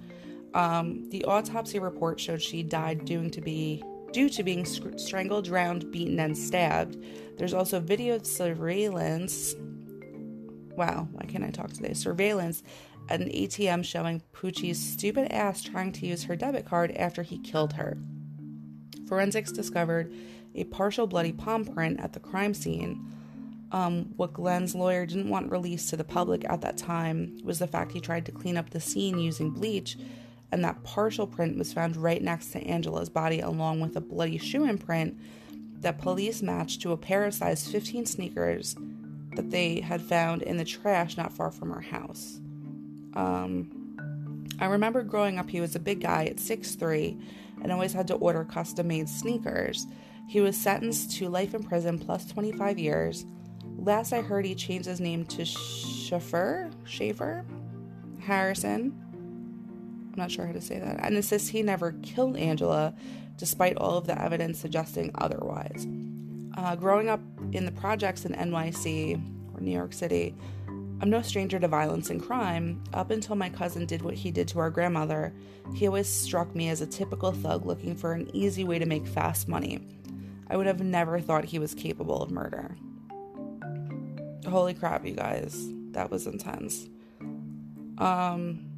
Um, 0.54 1.10
the 1.10 1.24
autopsy 1.26 1.80
report 1.80 2.20
showed 2.20 2.42
she 2.42 2.64
died 2.64 3.06
due 3.06 3.30
to 3.30 3.42
be 3.42 3.84
due 4.12 4.30
to 4.30 4.44
being 4.44 4.66
strangled, 4.66 5.46
drowned, 5.46 5.90
beaten, 5.92 6.20
and 6.20 6.38
stabbed. 6.38 6.98
There's 7.38 7.54
also 7.54 7.80
video 7.80 8.22
surveillance. 8.22 9.56
Wow, 10.76 11.08
why 11.12 11.26
can't 11.26 11.44
I 11.44 11.50
talk 11.50 11.72
today? 11.72 11.94
Surveillance 11.94 12.64
at 13.10 13.22
an 13.22 13.30
ATM 13.30 13.84
showing 13.86 14.22
Poochie's 14.34 14.80
stupid 14.80 15.32
ass 15.32 15.62
trying 15.62 15.92
to 15.94 16.06
use 16.06 16.24
her 16.24 16.36
debit 16.36 16.66
card 16.66 16.92
after 16.92 17.24
he 17.24 17.40
killed 17.40 17.74
her. 17.74 17.98
Forensics 19.08 19.52
discovered 19.52 20.14
a 20.56 20.66
partial 20.66 21.08
bloody 21.08 21.32
palm 21.32 21.66
print 21.66 22.00
at 22.00 22.14
the 22.14 22.20
crime 22.20 22.54
scene. 22.54 23.06
Um, 23.72 24.14
what 24.18 24.34
Glenn's 24.34 24.76
lawyer 24.76 25.06
didn't 25.06 25.30
want 25.30 25.52
released 25.52 25.90
to 25.90 25.98
the 25.98 26.04
public 26.04 26.44
at 26.50 26.62
that 26.62 26.78
time 26.78 27.38
was 27.44 27.60
the 27.60 27.68
fact 27.68 27.94
he 27.94 28.02
tried 28.02 28.26
to 28.26 28.32
clean 28.32 28.58
up 28.58 28.70
the 28.70 28.82
scene 28.82 29.18
using 29.18 29.50
bleach 29.50 29.98
and 30.52 30.64
that 30.64 30.84
partial 30.84 31.26
print 31.26 31.58
was 31.58 31.74
found 31.74 31.96
right 31.96 32.22
next 32.22 32.52
to 32.52 32.60
Angela's 32.60 33.10
body, 33.10 33.40
along 33.40 33.80
with 33.80 33.96
a 33.96 34.02
bloody 34.02 34.38
shoe 34.38 34.66
imprint 34.66 35.18
that 35.80 36.00
police 36.00 36.42
matched 36.42 36.82
to 36.82 36.92
a 36.92 36.98
pair 36.98 37.26
of 37.26 37.34
size 37.34 37.68
15 37.68 38.06
sneakers 38.06 38.76
that 39.36 39.50
they 39.50 39.80
had 39.80 40.02
found 40.02 40.42
in 40.42 40.58
the 40.58 40.66
trash 40.66 41.18
not 41.18 41.32
far 41.32 41.52
from 41.52 41.70
her 41.72 41.82
house. 41.82 42.40
Um, 43.14 44.48
I 44.60 44.66
remember 44.66 45.02
growing 45.04 45.40
up, 45.40 45.50
he 45.50 45.62
was 45.62 45.76
a 45.76 45.80
big 45.80 46.02
guy 46.02 46.26
at 46.26 46.36
6'3 46.36 47.20
and 47.62 47.72
always 47.72 47.94
had 47.94 48.08
to 48.08 48.16
order 48.16 48.44
custom 48.44 48.88
made 48.88 49.08
sneakers. 49.08 49.88
He 50.28 50.42
was 50.42 50.58
sentenced 50.58 51.18
to 51.18 51.30
life 51.30 51.54
in 51.54 51.64
prison 51.64 51.98
plus 51.98 52.26
25 52.26 52.78
years. 52.78 53.26
Last 53.78 54.14
I 54.14 54.22
heard, 54.22 54.46
he 54.46 54.54
changed 54.54 54.88
his 54.88 55.00
name 55.00 55.26
to 55.26 55.46
Schaefer, 55.46 56.70
Schaefer 56.86 57.46
Harrison 58.20 58.94
I'm 60.12 60.18
not 60.18 60.32
sure 60.32 60.46
how 60.46 60.52
to 60.52 60.62
say 60.62 60.80
that, 60.80 61.00
and 61.02 61.16
insists 61.16 61.50
he 61.50 61.62
never 61.62 61.94
killed 62.04 62.36
Angela, 62.36 62.94
despite 63.38 63.78
all 63.78 63.98
of 63.98 64.08
the 64.08 64.22
evidence 64.22 64.60
suggesting 64.60 65.12
otherwise. 65.16 65.88
Uh, 66.58 66.76
growing 66.76 67.08
up 67.08 67.22
in 67.54 67.66
the 67.66 67.72
projects 67.72 68.26
in 68.26 68.34
NYC 68.34 69.16
or 69.56 69.62
New 69.62 69.72
York 69.72 69.94
City, 69.94 70.36
I'm 71.02 71.10
no 71.10 71.22
stranger 71.22 71.60
to 71.60 71.68
violence 71.68 72.10
and 72.10 72.22
crime. 72.22 72.84
Up 72.94 73.10
until 73.10 73.36
my 73.36 73.50
cousin 73.50 73.86
did 73.86 74.02
what 74.02 74.14
he 74.14 74.30
did 74.30 74.48
to 74.50 74.60
our 74.60 74.70
grandmother, 74.70 75.34
he 75.74 75.88
always 75.88 76.08
struck 76.08 76.54
me 76.54 76.70
as 76.70 76.82
a 76.82 76.86
typical 76.86 77.32
thug 77.32 77.66
looking 77.66 77.96
for 77.96 78.14
an 78.14 78.30
easy 78.36 78.64
way 78.64 78.78
to 78.78 78.86
make 78.86 79.08
fast 79.08 79.48
money. 79.48 79.80
I 80.48 80.58
would 80.58 80.68
have 80.68 80.82
never 80.82 81.20
thought 81.20 81.46
he 81.46 81.58
was 81.58 81.74
capable 81.74 82.22
of 82.22 82.30
murder. 82.30 82.76
Holy 84.48 84.74
crap, 84.74 85.06
you 85.06 85.16
guys. 85.16 85.58
That 85.92 86.12
was 86.12 86.28
intense. 86.28 86.88
Um, 87.98 88.71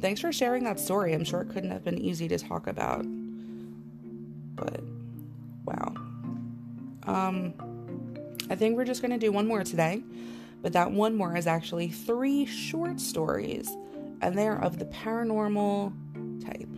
thanks 0.00 0.20
for 0.20 0.32
sharing 0.32 0.64
that 0.64 0.80
story. 0.80 1.12
I'm 1.12 1.24
sure 1.24 1.42
it 1.42 1.50
couldn't 1.50 1.70
have 1.70 1.84
been 1.84 1.98
easy 1.98 2.28
to 2.28 2.38
talk 2.38 2.66
about. 2.66 3.04
But 4.56 4.80
wow. 5.64 5.94
Um 7.04 7.54
I 8.50 8.54
think 8.54 8.76
we're 8.76 8.84
just 8.84 9.02
going 9.02 9.10
to 9.12 9.18
do 9.18 9.30
one 9.30 9.46
more 9.46 9.62
today. 9.62 10.02
But 10.62 10.72
that 10.72 10.90
one 10.90 11.14
more 11.14 11.36
is 11.36 11.46
actually 11.46 11.88
three 11.88 12.46
short 12.46 12.98
stories 13.00 13.68
and 14.20 14.36
they're 14.36 14.56
of 14.56 14.78
the 14.78 14.86
paranormal 14.86 15.92
type. 16.44 16.68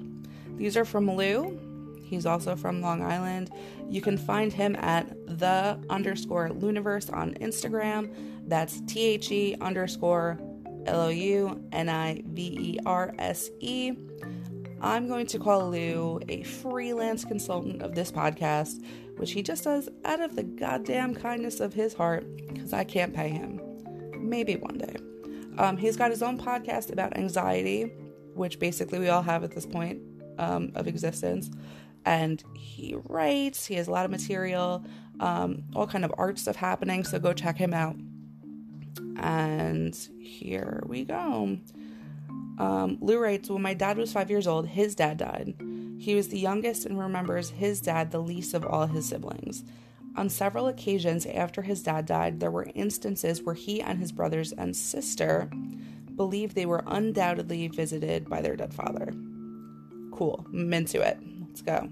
These 0.56 0.76
are 0.76 0.84
from 0.84 1.10
Lou. 1.10 1.58
He's 2.02 2.26
also 2.26 2.56
from 2.56 2.82
Long 2.82 3.02
Island. 3.02 3.50
You 3.88 4.00
can 4.00 4.18
find 4.18 4.52
him 4.52 4.76
at 4.76 5.08
the 5.26 5.78
underscore 5.88 6.48
Louniverse 6.48 7.12
on 7.12 7.34
Instagram. 7.34 8.12
That's 8.46 8.80
T 8.82 9.00
H 9.00 9.30
E 9.30 9.56
underscore 9.60 10.38
L 10.86 11.02
O 11.02 11.08
U 11.08 11.62
N 11.72 11.88
I 11.88 12.22
V 12.26 12.42
E 12.42 12.78
R 12.86 13.14
S 13.18 13.50
E. 13.60 13.92
I'm 14.80 15.08
going 15.08 15.26
to 15.26 15.38
call 15.38 15.68
Lou 15.68 16.20
a 16.28 16.42
freelance 16.42 17.24
consultant 17.24 17.82
of 17.82 17.94
this 17.94 18.10
podcast, 18.10 18.82
which 19.16 19.32
he 19.32 19.42
just 19.42 19.64
does 19.64 19.90
out 20.04 20.20
of 20.20 20.36
the 20.36 20.42
goddamn 20.42 21.14
kindness 21.14 21.60
of 21.60 21.74
his 21.74 21.92
heart 21.92 22.26
because 22.48 22.72
I 22.72 22.84
can't 22.84 23.14
pay 23.14 23.28
him. 23.28 23.60
Maybe 24.16 24.56
one 24.56 24.78
day. 24.78 24.96
Um, 25.58 25.76
he's 25.76 25.96
got 25.96 26.10
his 26.10 26.22
own 26.22 26.38
podcast 26.38 26.90
about 26.90 27.16
anxiety, 27.16 27.92
which 28.34 28.58
basically 28.58 28.98
we 28.98 29.08
all 29.10 29.22
have 29.22 29.44
at 29.44 29.50
this 29.50 29.66
point 29.66 30.00
um, 30.38 30.72
of 30.74 30.86
existence. 30.86 31.50
And 32.06 32.42
he 32.56 32.96
writes, 33.04 33.66
he 33.66 33.74
has 33.74 33.86
a 33.86 33.90
lot 33.90 34.06
of 34.06 34.10
material, 34.10 34.84
um, 35.20 35.64
all 35.74 35.86
kind 35.86 36.04
of 36.04 36.14
art 36.16 36.38
stuff 36.38 36.56
happening. 36.56 37.04
So 37.04 37.18
go 37.18 37.34
check 37.34 37.58
him 37.58 37.74
out. 37.74 37.96
And 39.18 39.94
here 40.20 40.82
we 40.86 41.04
go. 41.04 41.58
Um, 42.58 42.98
Lou 43.00 43.18
writes 43.18 43.48
When 43.48 43.62
my 43.62 43.74
dad 43.74 43.96
was 43.96 44.12
five 44.12 44.30
years 44.30 44.46
old, 44.46 44.68
his 44.68 44.94
dad 44.94 45.18
died. 45.18 45.54
He 45.98 46.14
was 46.14 46.28
the 46.28 46.38
youngest 46.38 46.86
and 46.86 46.98
remembers 46.98 47.50
his 47.50 47.80
dad 47.80 48.10
the 48.10 48.20
least 48.20 48.54
of 48.54 48.64
all 48.64 48.86
his 48.86 49.06
siblings. 49.06 49.64
On 50.16 50.28
several 50.28 50.66
occasions 50.66 51.24
after 51.26 51.62
his 51.62 51.82
dad 51.82 52.06
died, 52.06 52.40
there 52.40 52.50
were 52.50 52.68
instances 52.74 53.42
where 53.42 53.54
he 53.54 53.80
and 53.80 53.98
his 53.98 54.12
brothers 54.12 54.52
and 54.52 54.74
sister 54.74 55.50
believed 56.16 56.54
they 56.54 56.66
were 56.66 56.82
undoubtedly 56.86 57.68
visited 57.68 58.28
by 58.28 58.42
their 58.42 58.56
dead 58.56 58.74
father. 58.74 59.14
Cool, 60.10 60.44
I'm 60.52 60.72
into 60.74 61.00
it. 61.00 61.18
Let's 61.46 61.62
go. 61.62 61.88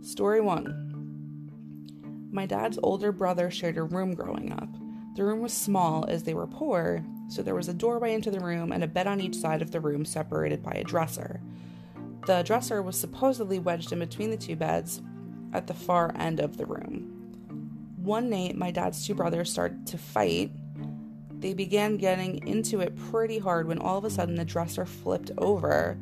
Story 0.00 0.40
one 0.40 2.28
My 2.32 2.46
dad's 2.46 2.78
older 2.82 3.12
brother 3.12 3.50
shared 3.50 3.76
a 3.76 3.82
room 3.82 4.14
growing 4.14 4.52
up. 4.52 4.68
The 5.18 5.24
room 5.24 5.40
was 5.40 5.52
small 5.52 6.04
as 6.06 6.22
they 6.22 6.32
were 6.32 6.46
poor, 6.46 7.04
so 7.26 7.42
there 7.42 7.56
was 7.56 7.66
a 7.66 7.74
doorway 7.74 8.14
into 8.14 8.30
the 8.30 8.38
room 8.38 8.70
and 8.70 8.84
a 8.84 8.86
bed 8.86 9.08
on 9.08 9.20
each 9.20 9.34
side 9.34 9.62
of 9.62 9.72
the 9.72 9.80
room 9.80 10.04
separated 10.04 10.62
by 10.62 10.70
a 10.70 10.84
dresser. 10.84 11.40
The 12.28 12.44
dresser 12.44 12.82
was 12.82 12.96
supposedly 12.96 13.58
wedged 13.58 13.90
in 13.90 13.98
between 13.98 14.30
the 14.30 14.36
two 14.36 14.54
beds 14.54 15.02
at 15.52 15.66
the 15.66 15.74
far 15.74 16.14
end 16.16 16.38
of 16.38 16.56
the 16.56 16.66
room. 16.66 17.96
One 17.96 18.30
night, 18.30 18.56
my 18.56 18.70
dad's 18.70 19.04
two 19.04 19.16
brothers 19.16 19.50
started 19.50 19.88
to 19.88 19.98
fight. 19.98 20.52
They 21.40 21.52
began 21.52 21.96
getting 21.96 22.46
into 22.46 22.78
it 22.78 22.94
pretty 23.10 23.40
hard 23.40 23.66
when 23.66 23.80
all 23.80 23.98
of 23.98 24.04
a 24.04 24.10
sudden 24.10 24.36
the 24.36 24.44
dresser 24.44 24.86
flipped 24.86 25.32
over, 25.36 25.98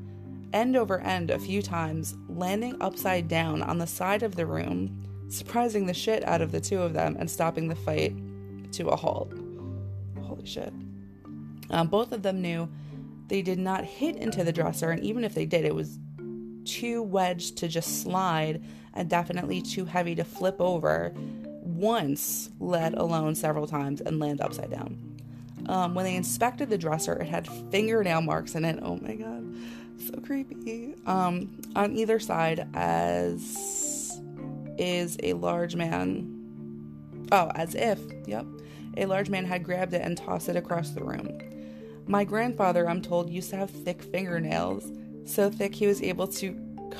end 0.52 0.76
over 0.76 1.00
end, 1.00 1.30
a 1.30 1.38
few 1.38 1.62
times, 1.62 2.14
landing 2.28 2.76
upside 2.82 3.28
down 3.28 3.62
on 3.62 3.78
the 3.78 3.87
side 3.87 4.23
of 4.23 4.37
the 4.37 4.44
room, 4.44 5.26
surprising 5.30 5.87
the 5.87 5.94
shit 5.94 6.23
out 6.28 6.42
of 6.42 6.52
the 6.52 6.61
two 6.61 6.82
of 6.82 6.92
them 6.92 7.16
and 7.18 7.30
stopping 7.30 7.68
the 7.68 7.75
fight 7.75 8.14
to 8.73 8.88
a 8.88 8.96
halt. 8.96 9.32
Holy 10.23 10.46
shit. 10.46 10.73
Um, 11.70 11.88
both 11.88 12.12
of 12.12 12.23
them 12.23 12.40
knew 12.40 12.68
they 13.28 13.42
did 13.42 13.58
not 13.58 13.85
hit 13.85 14.16
into 14.16 14.44
the 14.44 14.52
dresser, 14.52 14.90
and 14.90 15.02
even 15.02 15.25
if 15.25 15.35
they 15.35 15.46
did, 15.46 15.64
it 15.64 15.75
was 15.75 15.99
too 16.64 17.02
wedged 17.02 17.56
to 17.58 17.68
just 17.68 18.02
slide 18.02 18.62
and 18.94 19.08
definitely 19.08 19.62
too 19.62 19.85
heavy 19.85 20.14
to 20.14 20.25
flip 20.25 20.56
over 20.61 21.12
once, 21.62 22.50
let 22.61 22.94
alone 22.96 23.35
several 23.35 23.66
times, 23.66 24.00
and 24.00 24.18
land 24.18 24.40
upside 24.40 24.70
down. 24.70 24.99
Um, 25.68 25.94
when 25.94 26.04
they 26.04 26.14
inspected 26.14 26.70
the 26.70 26.78
dresser, 26.78 27.14
it 27.14 27.26
had 27.26 27.49
fingernail 27.70 28.20
marks 28.23 28.54
in 28.54 28.64
it. 28.64 28.78
Oh 28.82 28.99
my 29.02 29.14
god, 29.14 29.44
so 29.99 30.20
creepy. 30.20 30.94
Um, 31.06 31.61
on 31.75 31.96
either 31.96 32.20
side, 32.20 32.68
as 32.75 34.20
is 34.78 35.16
a 35.23 35.32
large 35.32 35.75
man. 35.75 36.35
Oh, 37.33 37.50
as 37.54 37.75
if, 37.75 38.00
yep, 38.26 38.47
a 38.97 39.06
large 39.06 39.28
man 39.28 39.45
had 39.45 39.64
grabbed 39.64 39.95
it 39.95 40.02
and 40.02 40.16
tossed 40.16 40.49
it 40.49 40.56
across 40.56 40.90
the 40.90 41.04
room. 41.04 41.38
My 42.06 42.25
grandfather, 42.25 42.88
I'm 42.88 43.02
told, 43.02 43.30
used 43.30 43.50
to 43.50 43.56
have 43.56 43.71
thick 43.71 44.02
fingernails, 44.02 44.90
so 45.25 45.50
thick 45.50 45.75
he 45.75 45.87
was 45.87 46.00
able 46.02 46.28
to 46.28 46.56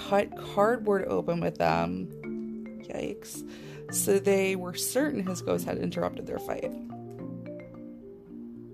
cut 0.09 0.37
cardboard 0.37 1.07
open 1.07 1.41
with 1.41 1.59
them. 1.59 2.09
Yikes. 2.83 3.49
So 3.93 4.19
they 4.19 4.57
were 4.57 4.75
certain 4.75 5.25
his 5.25 5.43
ghost 5.43 5.65
had 5.65 5.79
interrupted 5.79 6.27
their 6.27 6.41
fight. 6.41 6.73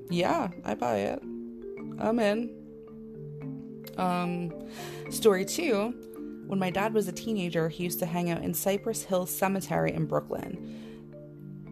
Yeah, 0.08 0.48
I 0.64 0.74
buy 0.74 0.96
it. 0.98 1.22
I'm 1.98 2.18
in. 2.18 2.50
Um, 3.98 4.52
story 5.10 5.44
two 5.44 5.94
when 6.46 6.58
my 6.58 6.70
dad 6.70 6.92
was 6.92 7.08
a 7.08 7.12
teenager, 7.12 7.68
he 7.68 7.84
used 7.84 7.98
to 8.00 8.06
hang 8.06 8.30
out 8.30 8.42
in 8.42 8.52
Cypress 8.52 9.04
Hills 9.04 9.30
Cemetery 9.30 9.92
in 9.92 10.06
Brooklyn 10.06 10.82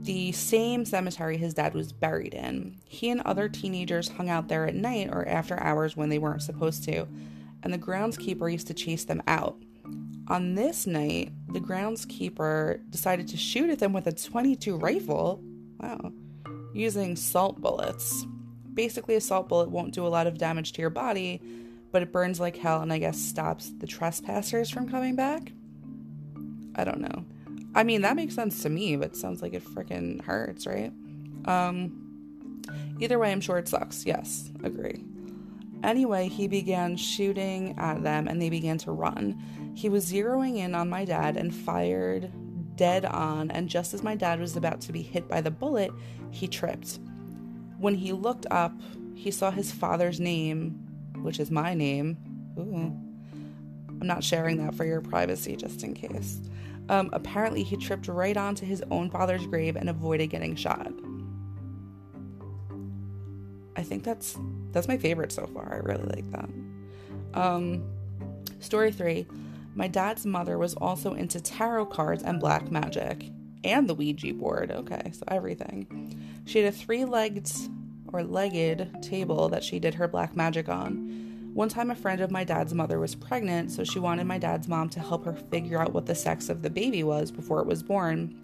the 0.02 0.32
same 0.32 0.84
cemetery 0.84 1.36
his 1.36 1.54
dad 1.54 1.74
was 1.74 1.92
buried 1.92 2.34
in. 2.34 2.76
He 2.84 3.10
and 3.10 3.20
other 3.22 3.48
teenagers 3.48 4.08
hung 4.08 4.28
out 4.28 4.48
there 4.48 4.66
at 4.66 4.74
night 4.74 5.10
or 5.12 5.28
after 5.28 5.60
hours 5.60 5.96
when 5.96 6.08
they 6.08 6.18
weren't 6.18 6.42
supposed 6.42 6.84
to, 6.84 7.06
and 7.62 7.72
the 7.72 7.78
groundskeeper 7.78 8.50
used 8.50 8.66
to 8.68 8.74
chase 8.74 9.04
them 9.04 9.22
out. 9.26 9.56
On 10.28 10.54
this 10.54 10.86
night, 10.86 11.32
the 11.48 11.60
groundskeeper 11.60 12.80
decided 12.90 13.28
to 13.28 13.36
shoot 13.36 13.68
at 13.68 13.80
them 13.80 13.92
with 13.92 14.06
a 14.06 14.12
22 14.12 14.76
rifle. 14.76 15.42
Wow. 15.80 16.12
Using 16.72 17.16
salt 17.16 17.60
bullets. 17.60 18.24
Basically, 18.72 19.16
a 19.16 19.20
salt 19.20 19.48
bullet 19.48 19.70
won't 19.70 19.92
do 19.92 20.06
a 20.06 20.08
lot 20.08 20.28
of 20.28 20.38
damage 20.38 20.72
to 20.72 20.80
your 20.80 20.90
body, 20.90 21.42
but 21.90 22.02
it 22.02 22.12
burns 22.12 22.38
like 22.38 22.56
hell 22.56 22.80
and 22.80 22.92
I 22.92 22.98
guess 22.98 23.18
stops 23.18 23.72
the 23.78 23.86
trespassers 23.86 24.70
from 24.70 24.88
coming 24.88 25.16
back. 25.16 25.52
I 26.76 26.84
don't 26.84 27.00
know. 27.00 27.24
I 27.74 27.84
mean, 27.84 28.02
that 28.02 28.16
makes 28.16 28.34
sense 28.34 28.62
to 28.62 28.68
me, 28.68 28.96
but 28.96 29.16
sounds 29.16 29.42
like 29.42 29.54
it 29.54 29.64
freaking 29.64 30.22
hurts, 30.22 30.66
right? 30.66 30.92
Um, 31.44 32.62
either 32.98 33.18
way, 33.18 33.30
I'm 33.30 33.40
sure 33.40 33.58
it 33.58 33.68
sucks. 33.68 34.04
Yes, 34.04 34.50
agree. 34.64 35.04
Anyway, 35.82 36.28
he 36.28 36.46
began 36.46 36.96
shooting 36.96 37.74
at 37.78 38.02
them 38.02 38.28
and 38.28 38.40
they 38.40 38.50
began 38.50 38.76
to 38.78 38.92
run. 38.92 39.40
He 39.74 39.88
was 39.88 40.10
zeroing 40.10 40.58
in 40.58 40.74
on 40.74 40.90
my 40.90 41.04
dad 41.04 41.36
and 41.36 41.54
fired 41.54 42.30
dead 42.76 43.04
on, 43.04 43.50
and 43.50 43.68
just 43.68 43.94
as 43.94 44.02
my 44.02 44.14
dad 44.14 44.40
was 44.40 44.56
about 44.56 44.80
to 44.80 44.92
be 44.92 45.02
hit 45.02 45.28
by 45.28 45.40
the 45.40 45.50
bullet, 45.50 45.92
he 46.30 46.48
tripped. 46.48 46.98
When 47.78 47.94
he 47.94 48.12
looked 48.12 48.46
up, 48.50 48.72
he 49.14 49.30
saw 49.30 49.50
his 49.50 49.70
father's 49.70 50.18
name, 50.18 50.86
which 51.22 51.38
is 51.40 51.50
my 51.50 51.74
name. 51.74 52.16
Ooh. 52.58 52.96
I'm 54.00 54.06
not 54.06 54.24
sharing 54.24 54.56
that 54.64 54.74
for 54.74 54.84
your 54.84 55.02
privacy, 55.02 55.56
just 55.56 55.82
in 55.82 55.94
case. 55.94 56.40
Um, 56.90 57.08
apparently, 57.12 57.62
he 57.62 57.76
tripped 57.76 58.08
right 58.08 58.36
onto 58.36 58.66
his 58.66 58.82
own 58.90 59.10
father's 59.10 59.46
grave 59.46 59.76
and 59.76 59.88
avoided 59.88 60.26
getting 60.26 60.56
shot. 60.56 60.92
I 63.76 63.84
think 63.84 64.02
that's 64.02 64.36
that's 64.72 64.88
my 64.88 64.98
favorite 64.98 65.30
so 65.30 65.46
far. 65.46 65.72
I 65.72 65.76
really 65.76 66.02
like 66.02 66.28
that. 66.32 66.50
Um, 67.32 67.84
story 68.58 68.90
three: 68.90 69.28
My 69.76 69.86
dad's 69.86 70.26
mother 70.26 70.58
was 70.58 70.74
also 70.74 71.14
into 71.14 71.40
tarot 71.40 71.86
cards 71.86 72.24
and 72.24 72.40
black 72.40 72.72
magic, 72.72 73.30
and 73.62 73.88
the 73.88 73.94
Ouija 73.94 74.34
board. 74.34 74.72
Okay, 74.72 75.12
so 75.12 75.22
everything. 75.28 76.42
She 76.44 76.58
had 76.58 76.74
a 76.74 76.76
three-legged 76.76 77.52
or 78.12 78.24
legged 78.24 79.00
table 79.00 79.48
that 79.50 79.62
she 79.62 79.78
did 79.78 79.94
her 79.94 80.08
black 80.08 80.34
magic 80.34 80.68
on. 80.68 81.29
One 81.52 81.68
time, 81.68 81.90
a 81.90 81.96
friend 81.96 82.20
of 82.20 82.30
my 82.30 82.44
dad's 82.44 82.72
mother 82.72 83.00
was 83.00 83.14
pregnant, 83.14 83.72
so 83.72 83.82
she 83.82 83.98
wanted 83.98 84.26
my 84.26 84.38
dad's 84.38 84.68
mom 84.68 84.88
to 84.90 85.00
help 85.00 85.24
her 85.24 85.34
figure 85.34 85.80
out 85.80 85.92
what 85.92 86.06
the 86.06 86.14
sex 86.14 86.48
of 86.48 86.62
the 86.62 86.70
baby 86.70 87.02
was 87.02 87.32
before 87.32 87.60
it 87.60 87.66
was 87.66 87.82
born. 87.82 88.36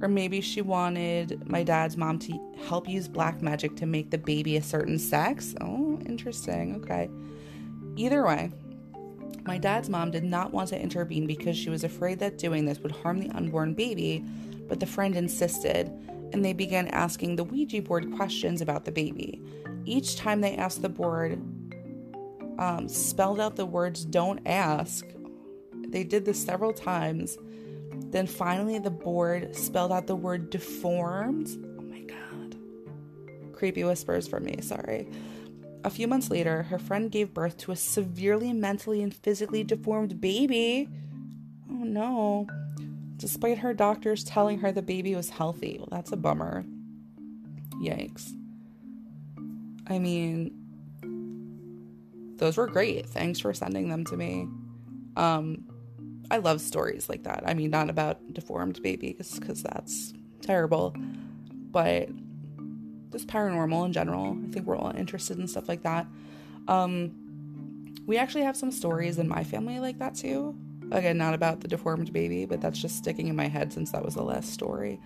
Or 0.00 0.08
maybe 0.08 0.40
she 0.40 0.62
wanted 0.62 1.48
my 1.48 1.62
dad's 1.62 1.96
mom 1.96 2.18
to 2.20 2.54
help 2.66 2.88
use 2.88 3.08
black 3.08 3.42
magic 3.42 3.76
to 3.76 3.86
make 3.86 4.10
the 4.10 4.18
baby 4.18 4.56
a 4.56 4.62
certain 4.62 4.98
sex. 4.98 5.54
Oh, 5.60 6.00
interesting. 6.06 6.76
Okay. 6.76 7.10
Either 7.96 8.24
way, 8.24 8.50
my 9.44 9.58
dad's 9.58 9.88
mom 9.88 10.12
did 10.12 10.24
not 10.24 10.52
want 10.52 10.68
to 10.68 10.80
intervene 10.80 11.26
because 11.26 11.56
she 11.56 11.70
was 11.70 11.82
afraid 11.84 12.20
that 12.20 12.38
doing 12.38 12.64
this 12.64 12.78
would 12.78 12.92
harm 12.92 13.18
the 13.18 13.30
unborn 13.30 13.74
baby, 13.74 14.24
but 14.68 14.78
the 14.78 14.86
friend 14.86 15.16
insisted, 15.16 15.88
and 16.32 16.44
they 16.44 16.52
began 16.52 16.88
asking 16.88 17.36
the 17.36 17.44
Ouija 17.44 17.82
board 17.82 18.12
questions 18.14 18.60
about 18.60 18.84
the 18.84 18.92
baby. 18.92 19.42
Each 19.84 20.16
time 20.16 20.40
they 20.40 20.56
asked 20.56 20.82
the 20.82 20.88
board 20.88 21.40
um, 22.58 22.88
spelled 22.88 23.40
out 23.40 23.56
the 23.56 23.66
words 23.66 24.04
don't 24.04 24.40
ask. 24.46 25.06
They 25.88 26.04
did 26.04 26.24
this 26.24 26.42
several 26.42 26.72
times. 26.72 27.36
Then 28.10 28.26
finally, 28.26 28.78
the 28.78 28.90
board 28.90 29.54
spelled 29.56 29.92
out 29.92 30.06
the 30.06 30.16
word 30.16 30.50
deformed. 30.50 31.48
Oh 31.78 31.82
my 31.82 32.00
god. 32.00 32.56
Creepy 33.52 33.84
whispers 33.84 34.28
from 34.28 34.44
me, 34.44 34.60
sorry. 34.60 35.08
A 35.84 35.90
few 35.90 36.06
months 36.06 36.30
later, 36.30 36.62
her 36.64 36.78
friend 36.78 37.10
gave 37.10 37.34
birth 37.34 37.56
to 37.58 37.72
a 37.72 37.76
severely 37.76 38.52
mentally 38.52 39.02
and 39.02 39.14
physically 39.14 39.64
deformed 39.64 40.20
baby. 40.20 40.88
Oh 41.70 41.84
no. 41.84 42.46
Despite 43.16 43.58
her 43.58 43.74
doctors 43.74 44.24
telling 44.24 44.58
her 44.60 44.72
the 44.72 44.82
baby 44.82 45.14
was 45.14 45.30
healthy. 45.30 45.76
Well, 45.78 45.88
that's 45.90 46.12
a 46.12 46.16
bummer. 46.16 46.64
Yikes. 47.82 48.32
I 49.88 49.98
mean, 49.98 50.61
those 52.42 52.56
were 52.56 52.66
great. 52.66 53.08
Thanks 53.08 53.38
for 53.38 53.54
sending 53.54 53.88
them 53.88 54.04
to 54.06 54.16
me. 54.16 54.48
Um, 55.16 55.64
I 56.28 56.38
love 56.38 56.60
stories 56.60 57.08
like 57.08 57.22
that. 57.22 57.44
I 57.46 57.54
mean, 57.54 57.70
not 57.70 57.88
about 57.88 58.18
deformed 58.32 58.82
babies 58.82 59.38
because 59.38 59.62
that's 59.62 60.12
terrible, 60.40 60.92
but 61.70 62.08
just 63.12 63.28
paranormal 63.28 63.86
in 63.86 63.92
general. 63.92 64.36
I 64.44 64.50
think 64.50 64.66
we're 64.66 64.76
all 64.76 64.92
interested 64.96 65.38
in 65.38 65.46
stuff 65.46 65.68
like 65.68 65.84
that. 65.84 66.08
Um, 66.66 67.94
we 68.06 68.18
actually 68.18 68.42
have 68.42 68.56
some 68.56 68.72
stories 68.72 69.18
in 69.18 69.28
my 69.28 69.44
family 69.44 69.78
like 69.78 70.00
that 70.00 70.16
too. 70.16 70.56
Again, 70.90 71.18
not 71.18 71.34
about 71.34 71.60
the 71.60 71.68
deformed 71.68 72.12
baby, 72.12 72.44
but 72.44 72.60
that's 72.60 72.80
just 72.80 72.96
sticking 72.96 73.28
in 73.28 73.36
my 73.36 73.46
head 73.46 73.72
since 73.72 73.92
that 73.92 74.04
was 74.04 74.14
the 74.14 74.24
last 74.24 74.52
story 74.52 75.00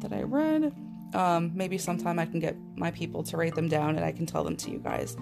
that 0.00 0.12
I 0.12 0.22
read. 0.22 0.74
Um, 1.14 1.52
maybe 1.54 1.78
sometime 1.78 2.18
I 2.18 2.26
can 2.26 2.40
get 2.40 2.58
my 2.76 2.90
people 2.90 3.22
to 3.22 3.38
write 3.38 3.54
them 3.54 3.68
down 3.68 3.96
and 3.96 4.04
I 4.04 4.12
can 4.12 4.26
tell 4.26 4.44
them 4.44 4.56
to 4.58 4.70
you 4.70 4.80
guys. 4.80 5.16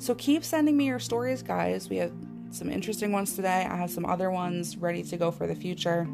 So 0.00 0.14
keep 0.14 0.44
sending 0.44 0.78
me 0.78 0.86
your 0.86 0.98
stories, 0.98 1.42
guys. 1.42 1.90
We 1.90 1.98
have 1.98 2.10
some 2.50 2.70
interesting 2.70 3.12
ones 3.12 3.36
today. 3.36 3.66
I 3.70 3.76
have 3.76 3.90
some 3.90 4.06
other 4.06 4.30
ones 4.30 4.78
ready 4.78 5.02
to 5.02 5.16
go 5.18 5.30
for 5.30 5.46
the 5.46 5.54
future. 5.54 6.08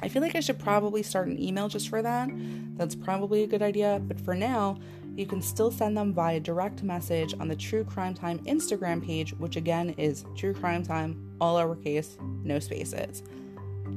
I 0.00 0.06
feel 0.06 0.22
like 0.22 0.36
I 0.36 0.40
should 0.40 0.60
probably 0.60 1.02
start 1.02 1.26
an 1.26 1.42
email 1.42 1.66
just 1.68 1.88
for 1.88 2.02
that. 2.02 2.28
That's 2.76 2.94
probably 2.94 3.42
a 3.42 3.48
good 3.48 3.62
idea. 3.62 4.00
But 4.06 4.20
for 4.20 4.36
now, 4.36 4.78
you 5.16 5.26
can 5.26 5.42
still 5.42 5.72
send 5.72 5.96
them 5.96 6.14
via 6.14 6.38
direct 6.38 6.84
message 6.84 7.34
on 7.40 7.48
the 7.48 7.56
True 7.56 7.82
Crime 7.82 8.14
Time 8.14 8.38
Instagram 8.44 9.04
page, 9.04 9.32
which 9.34 9.56
again 9.56 9.90
is 9.98 10.24
True 10.36 10.54
Crime 10.54 10.84
Time, 10.84 11.36
all 11.40 11.56
lowercase, 11.56 12.20
no 12.44 12.60
spaces. 12.60 13.24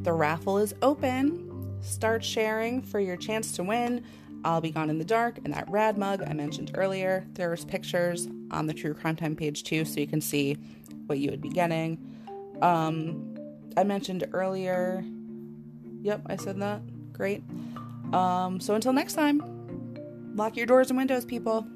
The 0.01 0.11
raffle 0.13 0.57
is 0.57 0.73
open. 0.81 1.77
start 1.81 2.23
sharing 2.23 2.81
for 2.81 2.99
your 2.99 3.15
chance 3.15 3.51
to 3.53 3.63
win. 3.63 4.03
I'll 4.43 4.61
Be 4.61 4.71
Gone 4.71 4.89
in 4.89 4.99
the 4.99 5.05
Dark 5.05 5.39
and 5.43 5.53
that 5.53 5.69
rad 5.69 5.97
mug 5.97 6.23
I 6.25 6.33
mentioned 6.33 6.71
earlier. 6.75 7.25
There's 7.33 7.65
pictures 7.65 8.27
on 8.51 8.67
the 8.67 8.73
True 8.73 8.93
Crime 8.93 9.15
Time 9.15 9.35
page 9.35 9.63
too, 9.63 9.85
so 9.85 9.99
you 9.99 10.07
can 10.07 10.21
see 10.21 10.57
what 11.07 11.19
you 11.19 11.31
would 11.31 11.41
be 11.41 11.49
getting. 11.49 11.97
Um, 12.61 13.35
I 13.75 13.83
mentioned 13.83 14.27
earlier. 14.33 15.03
Yep, 16.01 16.21
I 16.27 16.35
said 16.35 16.59
that. 16.59 16.81
Great. 17.13 17.43
Um, 18.13 18.59
so 18.59 18.75
until 18.75 18.93
next 18.93 19.13
time, 19.13 19.41
lock 20.35 20.55
your 20.55 20.65
doors 20.65 20.89
and 20.89 20.97
windows, 20.97 21.25
people. 21.25 21.67